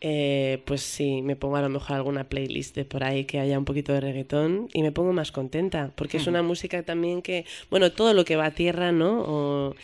eh, 0.00 0.60
pues 0.66 0.82
sí, 0.82 1.22
me 1.22 1.36
pongo 1.36 1.56
a 1.56 1.62
lo 1.62 1.68
mejor 1.70 1.96
alguna 1.96 2.24
playlist 2.24 2.76
de 2.76 2.84
por 2.84 3.02
ahí 3.04 3.24
que 3.24 3.38
haya 3.40 3.58
un 3.58 3.64
poquito 3.64 3.92
de 3.92 4.00
reggaetón 4.00 4.68
y 4.72 4.82
me 4.82 4.92
pongo 4.92 5.12
más 5.12 5.32
contenta, 5.32 5.92
porque 5.96 6.18
es 6.18 6.26
una 6.26 6.42
música 6.42 6.82
también 6.82 7.22
que, 7.22 7.46
bueno, 7.70 7.90
todo 7.92 8.12
lo 8.12 8.24
que 8.24 8.36
va 8.36 8.46
a 8.46 8.50
tierra, 8.50 8.92
¿no? 8.92 9.20
O- 9.26 9.74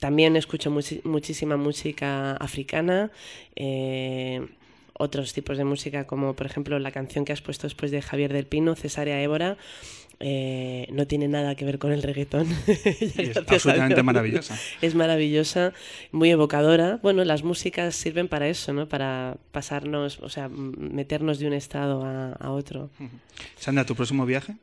también 0.00 0.34
escucho 0.34 0.70
muchísima 1.04 1.56
música 1.56 2.32
africana, 2.32 3.10
eh, 3.54 4.46
otros 4.94 5.32
tipos 5.32 5.58
de 5.58 5.64
música, 5.64 6.06
como 6.06 6.34
por 6.34 6.46
ejemplo 6.46 6.78
la 6.78 6.90
canción 6.90 7.24
que 7.24 7.32
has 7.32 7.42
puesto 7.42 7.66
después 7.66 7.90
de 7.90 8.02
Javier 8.02 8.32
del 8.32 8.46
Pino, 8.46 8.74
Cesárea 8.74 9.22
Évora, 9.22 9.58
eh, 10.18 10.86
no 10.92 11.06
tiene 11.06 11.28
nada 11.28 11.54
que 11.54 11.64
ver 11.64 11.78
con 11.78 11.92
el 11.92 12.02
reggaetón. 12.02 12.46
Es 12.66 13.36
absolutamente 13.36 14.02
maravillosa. 14.02 14.58
Es 14.80 14.94
maravillosa, 14.94 15.72
muy 16.12 16.30
evocadora. 16.30 16.98
Bueno, 17.02 17.24
las 17.24 17.42
músicas 17.42 17.94
sirven 17.94 18.28
para 18.28 18.48
eso, 18.48 18.72
¿no? 18.72 18.88
Para 18.88 19.36
pasarnos, 19.52 20.18
o 20.20 20.28
sea, 20.30 20.48
meternos 20.48 21.38
de 21.38 21.46
un 21.46 21.52
estado 21.52 22.04
a, 22.04 22.32
a 22.32 22.50
otro. 22.50 22.90
Sandra, 23.58 23.84
¿tu 23.84 23.94
próximo 23.94 24.24
viaje? 24.24 24.56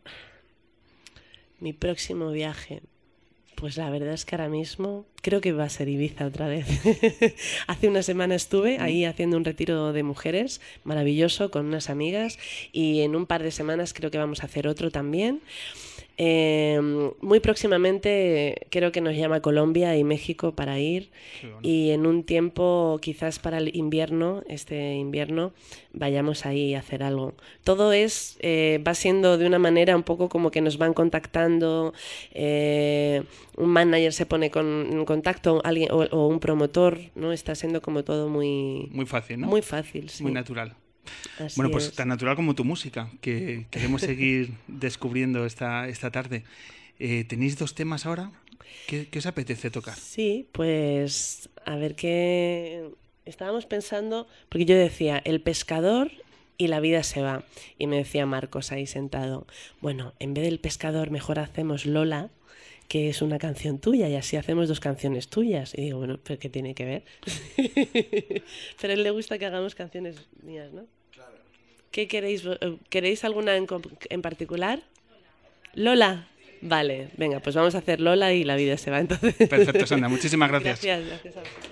Mi 1.59 1.73
próximo 1.73 2.31
viaje. 2.31 2.81
Pues 3.57 3.75
la 3.75 3.89
verdad 3.89 4.13
es 4.13 4.23
que 4.23 4.35
ahora 4.35 4.49
mismo 4.49 5.07
creo 5.23 5.41
que 5.41 5.51
va 5.51 5.63
a 5.63 5.69
ser 5.69 5.89
Ibiza 5.89 6.27
otra 6.27 6.47
vez. 6.47 6.67
Hace 7.67 7.87
una 7.87 8.03
semana 8.03 8.35
estuve 8.35 8.77
ahí 8.77 9.03
haciendo 9.03 9.35
un 9.35 9.45
retiro 9.45 9.93
de 9.93 10.03
mujeres 10.03 10.61
maravilloso 10.83 11.49
con 11.49 11.65
unas 11.65 11.89
amigas 11.89 12.37
y 12.71 13.01
en 13.01 13.15
un 13.15 13.25
par 13.25 13.41
de 13.41 13.49
semanas 13.49 13.95
creo 13.95 14.11
que 14.11 14.19
vamos 14.19 14.43
a 14.43 14.45
hacer 14.45 14.67
otro 14.67 14.91
también. 14.91 15.41
Eh, 16.19 16.79
muy 17.21 17.39
próximamente 17.39 18.65
creo 18.71 18.91
que 18.91 19.01
nos 19.01 19.15
llama 19.15 19.39
Colombia 19.41 19.95
y 19.95 20.03
México 20.03 20.55
para 20.55 20.79
ir 20.79 21.11
bueno. 21.43 21.59
y 21.61 21.91
en 21.91 22.07
un 22.07 22.23
tiempo 22.23 22.97
quizás 23.01 23.37
para 23.37 23.59
el 23.59 23.75
invierno, 23.75 24.41
este 24.49 24.95
invierno, 24.95 25.53
vayamos 25.93 26.45
ahí 26.47 26.73
a 26.73 26.79
hacer 26.79 27.03
algo. 27.03 27.35
Todo 27.63 27.93
es, 27.93 28.37
eh, 28.41 28.81
va 28.85 28.95
siendo 28.95 29.37
de 29.37 29.45
una 29.45 29.59
manera 29.59 29.95
un 29.95 30.03
poco 30.03 30.27
como 30.27 30.49
que 30.49 30.61
nos 30.61 30.77
van 30.79 30.93
contactando, 30.93 31.93
eh, 32.31 33.21
un 33.55 33.69
manager 33.69 34.11
se 34.13 34.25
pone 34.25 34.49
con, 34.49 34.87
en 34.91 35.05
contacto 35.05 35.61
alguien, 35.63 35.91
o, 35.91 35.99
o 36.03 36.27
un 36.27 36.39
promotor, 36.39 36.97
¿no? 37.15 37.31
Está 37.31 37.53
siendo 37.55 37.81
como 37.81 38.03
todo 38.03 38.27
muy, 38.27 38.89
Muy 38.91 39.05
fácil, 39.05 39.39
¿no? 39.41 39.47
muy 39.47 39.61
fácil. 39.61 40.09
sí. 40.09 40.23
Muy 40.23 40.31
natural. 40.31 40.75
Así 41.39 41.55
Bueno, 41.55 41.71
pues 41.71 41.87
es. 41.87 41.93
tan 41.93 42.07
natural 42.07 42.35
como 42.35 42.55
tu 42.55 42.63
música, 42.65 43.09
que 43.21 43.65
queremos 43.71 44.01
seguir 44.01 44.51
descubriendo 44.67 45.45
esta, 45.45 45.87
esta 45.87 46.11
tarde. 46.11 46.43
Eh, 46.99 47.23
¿Tenéis 47.25 47.57
dos 47.57 47.75
temas 47.75 48.05
ahora? 48.05 48.31
¿Qué, 48.87 49.07
qué 49.09 49.19
os 49.19 49.25
apetece 49.25 49.69
tocar? 49.69 49.95
Sí, 49.95 50.47
pues 50.51 51.49
a 51.65 51.75
ver 51.75 51.95
qué 51.95 52.89
estábamos 53.25 53.65
pensando, 53.65 54.27
porque 54.49 54.65
yo 54.65 54.75
decía, 54.77 55.21
el 55.25 55.41
pescador 55.41 56.11
y 56.57 56.67
la 56.67 56.79
vida 56.79 57.03
se 57.03 57.21
va. 57.21 57.43
Y 57.77 57.87
me 57.87 57.97
decía 57.97 58.25
Marcos 58.25 58.71
ahí 58.71 58.87
sentado, 58.87 59.45
bueno, 59.81 60.13
en 60.19 60.33
vez 60.33 60.45
del 60.45 60.59
pescador 60.59 61.11
mejor 61.11 61.37
hacemos 61.39 61.85
Lola, 61.85 62.29
que 62.87 63.09
es 63.09 63.21
una 63.21 63.37
canción 63.37 63.79
tuya, 63.79 64.07
y 64.07 64.15
así 64.15 64.37
hacemos 64.37 64.69
dos 64.69 64.79
canciones 64.79 65.27
tuyas. 65.27 65.73
Y 65.77 65.81
digo, 65.81 65.97
bueno, 65.99 66.19
¿pero 66.23 66.39
qué 66.39 66.49
tiene 66.49 66.73
que 66.73 66.85
ver? 66.85 67.03
Pero 68.81 68.91
a 68.91 68.95
él 68.95 69.03
le 69.03 69.11
gusta 69.11 69.37
que 69.37 69.45
hagamos 69.45 69.75
canciones 69.75 70.15
mías, 70.41 70.71
¿no? 70.71 70.85
¿Qué 71.91 72.07
queréis? 72.07 72.43
eh, 72.45 72.77
¿Queréis 72.89 73.23
alguna 73.23 73.55
en, 73.55 73.67
en 74.09 74.21
particular? 74.21 74.81
Lola. 75.73 76.27
Vale, 76.61 77.09
venga, 77.17 77.39
pues 77.39 77.55
vamos 77.55 77.75
a 77.75 77.79
hacer 77.79 78.01
Lola 78.01 78.33
y 78.33 78.43
la 78.43 78.55
vida 78.55 78.77
se 78.77 78.89
va 78.89 78.99
entonces. 78.99 79.35
Perfecto, 79.35 79.85
Sandra. 79.85 80.09
Muchísimas 80.15 80.49
gracias. 80.49 80.83
Gracias, 80.83 81.07
gracias 81.07 81.37
a 81.37 81.39
vosotros. 81.41 81.71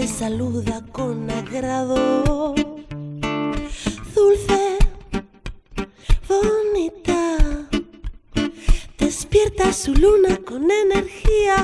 Te 0.00 0.08
saluda 0.08 0.82
con 0.92 1.30
agrado. 1.30 2.54
Dulce, 4.14 4.78
bonita. 6.26 7.68
Despierta 8.98 9.74
su 9.74 9.92
luna 9.92 10.38
con 10.38 10.70
energía. 10.70 11.58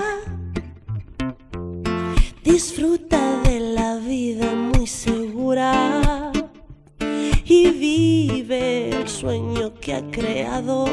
Disfruta 2.45 3.41
de 3.45 3.59
la 3.61 3.97
vida 3.97 4.55
muy 4.55 4.87
segura 4.87 6.31
y 7.47 7.71
vive 7.71 8.91
el 8.91 9.09
sueño 9.09 9.73
que 9.81 9.95
ha 9.95 10.11
creado. 10.11 10.85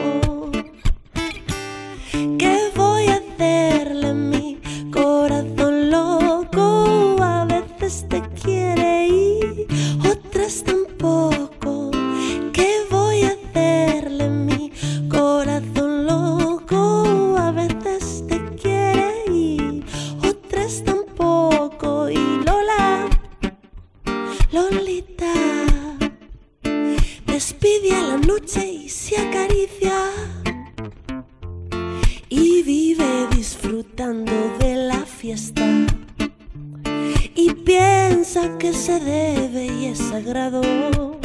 Piensa 38.24 38.58
que 38.58 38.72
se 38.72 39.02
debe 39.02 39.66
y 39.66 39.88
es 39.88 39.98
sagrado. 39.98 41.23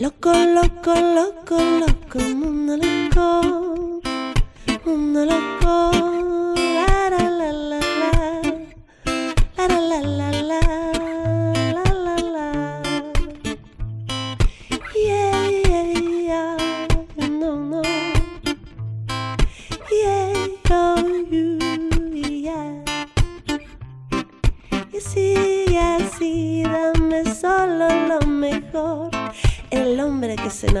Loco, 0.00 0.32
loco, 0.32 0.94
loco, 0.94 1.56
loco, 1.78 2.20
mundo 2.34 2.74
loco, 2.74 4.00
mundo 4.86 5.26
loco. 5.26 6.09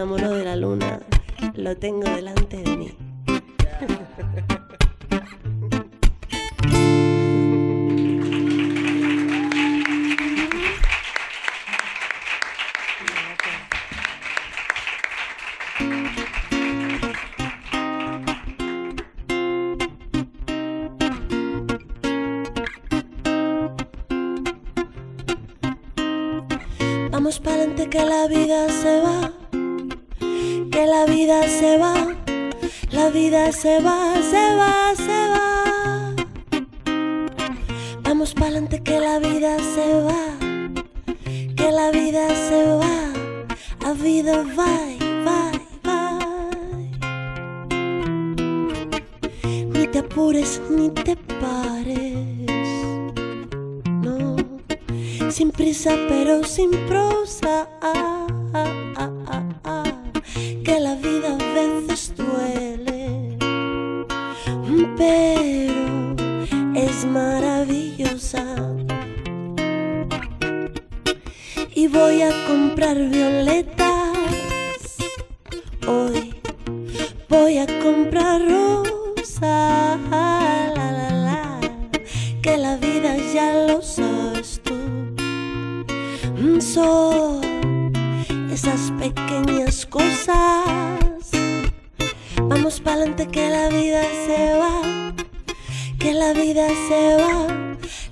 Enamoró 0.00 0.30
de 0.30 0.44
la 0.46 0.56
luna, 0.56 0.98
lo 1.56 1.76
tengo 1.76 2.08
delante 2.08 2.56
de 2.56 2.74
mí. 2.74 2.96
Vamos 27.10 27.38
para 27.38 27.56
adelante 27.56 27.90
que 27.90 28.02
la 28.02 28.26
vida 28.28 28.66
se 28.70 29.00
va, 29.02 29.30
que 30.80 30.86
la 30.86 31.04
vida 31.04 31.42
se 31.46 31.76
va, 31.76 31.94
la 32.90 33.10
vida 33.10 33.52
se 33.52 33.82
va, 33.82 34.14
se 34.32 34.44
va, 34.60 34.94
se 34.96 35.20
va. 35.32 36.14
Vamos 38.02 38.32
para 38.32 38.46
adelante 38.46 38.82
que 38.82 38.98
la 38.98 39.18
vida 39.18 39.58
se 39.74 39.88
va, 40.08 40.24
que 41.58 41.70
la 41.70 41.90
vida 41.90 42.24
se 42.48 42.60
va, 42.80 42.98
la 43.82 43.92
vida 43.92 44.36
va, 44.58 44.74
va, 45.26 45.42
va. 45.86 46.18
Ni 49.74 49.86
te 49.86 49.98
apures 49.98 50.62
ni 50.70 50.88
te 50.88 51.14
pares, 51.42 52.70
no 54.04 54.36
sin 55.30 55.50
prisa 55.50 55.90
pero 56.08 56.42
sin 56.42 56.70
prosa. 56.88 57.68
Esas 88.60 88.92
pequeñas 88.98 89.86
cosas. 89.86 91.30
Vamos 92.42 92.78
para 92.80 92.96
adelante 92.96 93.26
que 93.28 93.48
la 93.48 93.70
vida 93.70 94.02
se 94.26 94.58
va, 94.58 95.14
que 95.98 96.12
la 96.12 96.34
vida 96.34 96.68
se 96.88 97.16
va, 97.16 97.46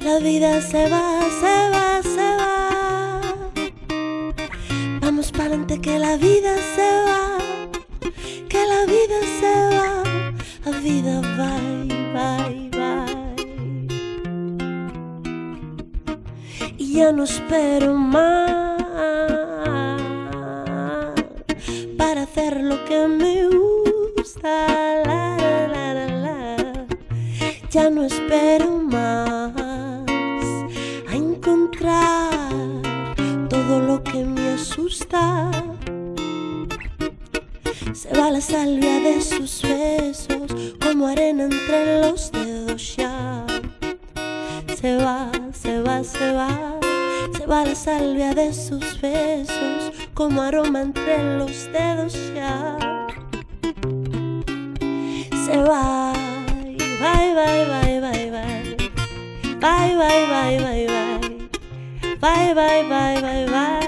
la 0.00 0.18
vida 0.20 0.62
se 0.62 0.88
va, 0.88 1.20
se 1.42 1.54
va, 1.74 2.02
se 2.02 2.28
va. 2.40 3.20
Vamos 5.02 5.32
para 5.32 5.48
adelante 5.48 5.80
que 5.82 5.98
la 5.98 6.16
vida 6.16 6.54
se 6.74 6.90
va, 7.08 7.38
que 8.48 8.66
la 8.72 8.86
vida 8.86 9.18
se 9.40 9.54
va, 9.76 10.02
la 10.64 10.78
vida 10.78 11.20
va, 11.38 11.52
va, 12.16 12.30
va. 12.78 13.06
Y 16.78 16.94
ya 16.94 17.12
no 17.12 17.24
espero 17.24 17.92
más 17.92 18.67
que 22.88 23.06
me 23.06 23.46
gusta. 23.48 24.66
La, 25.04 25.36
la, 25.36 25.94
la, 25.94 26.06
la, 26.06 26.86
Ya 27.70 27.90
no 27.90 28.04
espero 28.04 28.78
más 28.78 29.52
a 31.08 31.14
encontrar 31.14 32.30
todo 33.50 33.80
lo 33.80 34.02
que 34.02 34.24
me 34.24 34.54
asusta. 34.54 35.50
Se 37.92 38.10
va 38.18 38.30
la 38.30 38.40
salvia 38.40 39.00
de 39.00 39.20
sus 39.20 39.62
besos 39.62 40.50
como 40.80 41.08
arena 41.08 41.44
entre 41.44 42.00
los 42.00 42.32
dedos 42.32 42.96
ya. 42.96 43.44
Se 44.80 44.96
va, 44.96 45.30
se 45.52 45.82
va, 45.82 46.02
se 46.04 46.32
va, 46.32 46.80
se 47.36 47.46
va 47.46 47.64
la 47.64 47.74
salvia 47.74 48.32
de 48.32 48.54
sus 48.54 49.00
besos 49.02 49.57
como 50.18 50.42
aroma 50.42 50.80
entre 50.82 51.38
los 51.38 51.70
dedos 51.70 52.12
ya. 52.34 52.76
Se 55.46 55.62
va, 55.62 56.12
bye, 56.98 57.34
bye, 57.38 57.64
bye, 57.70 58.00
bye, 58.00 58.30
bye. 58.32 58.76
Bye, 59.60 59.94
bye, 59.96 60.26
bye, 60.26 60.58
bye, 60.58 60.86
bye. 60.88 61.48
Bye, 62.20 62.52
bye, 62.52 62.82
bye, 62.88 63.20
bye, 63.22 63.46
bye. 63.46 63.87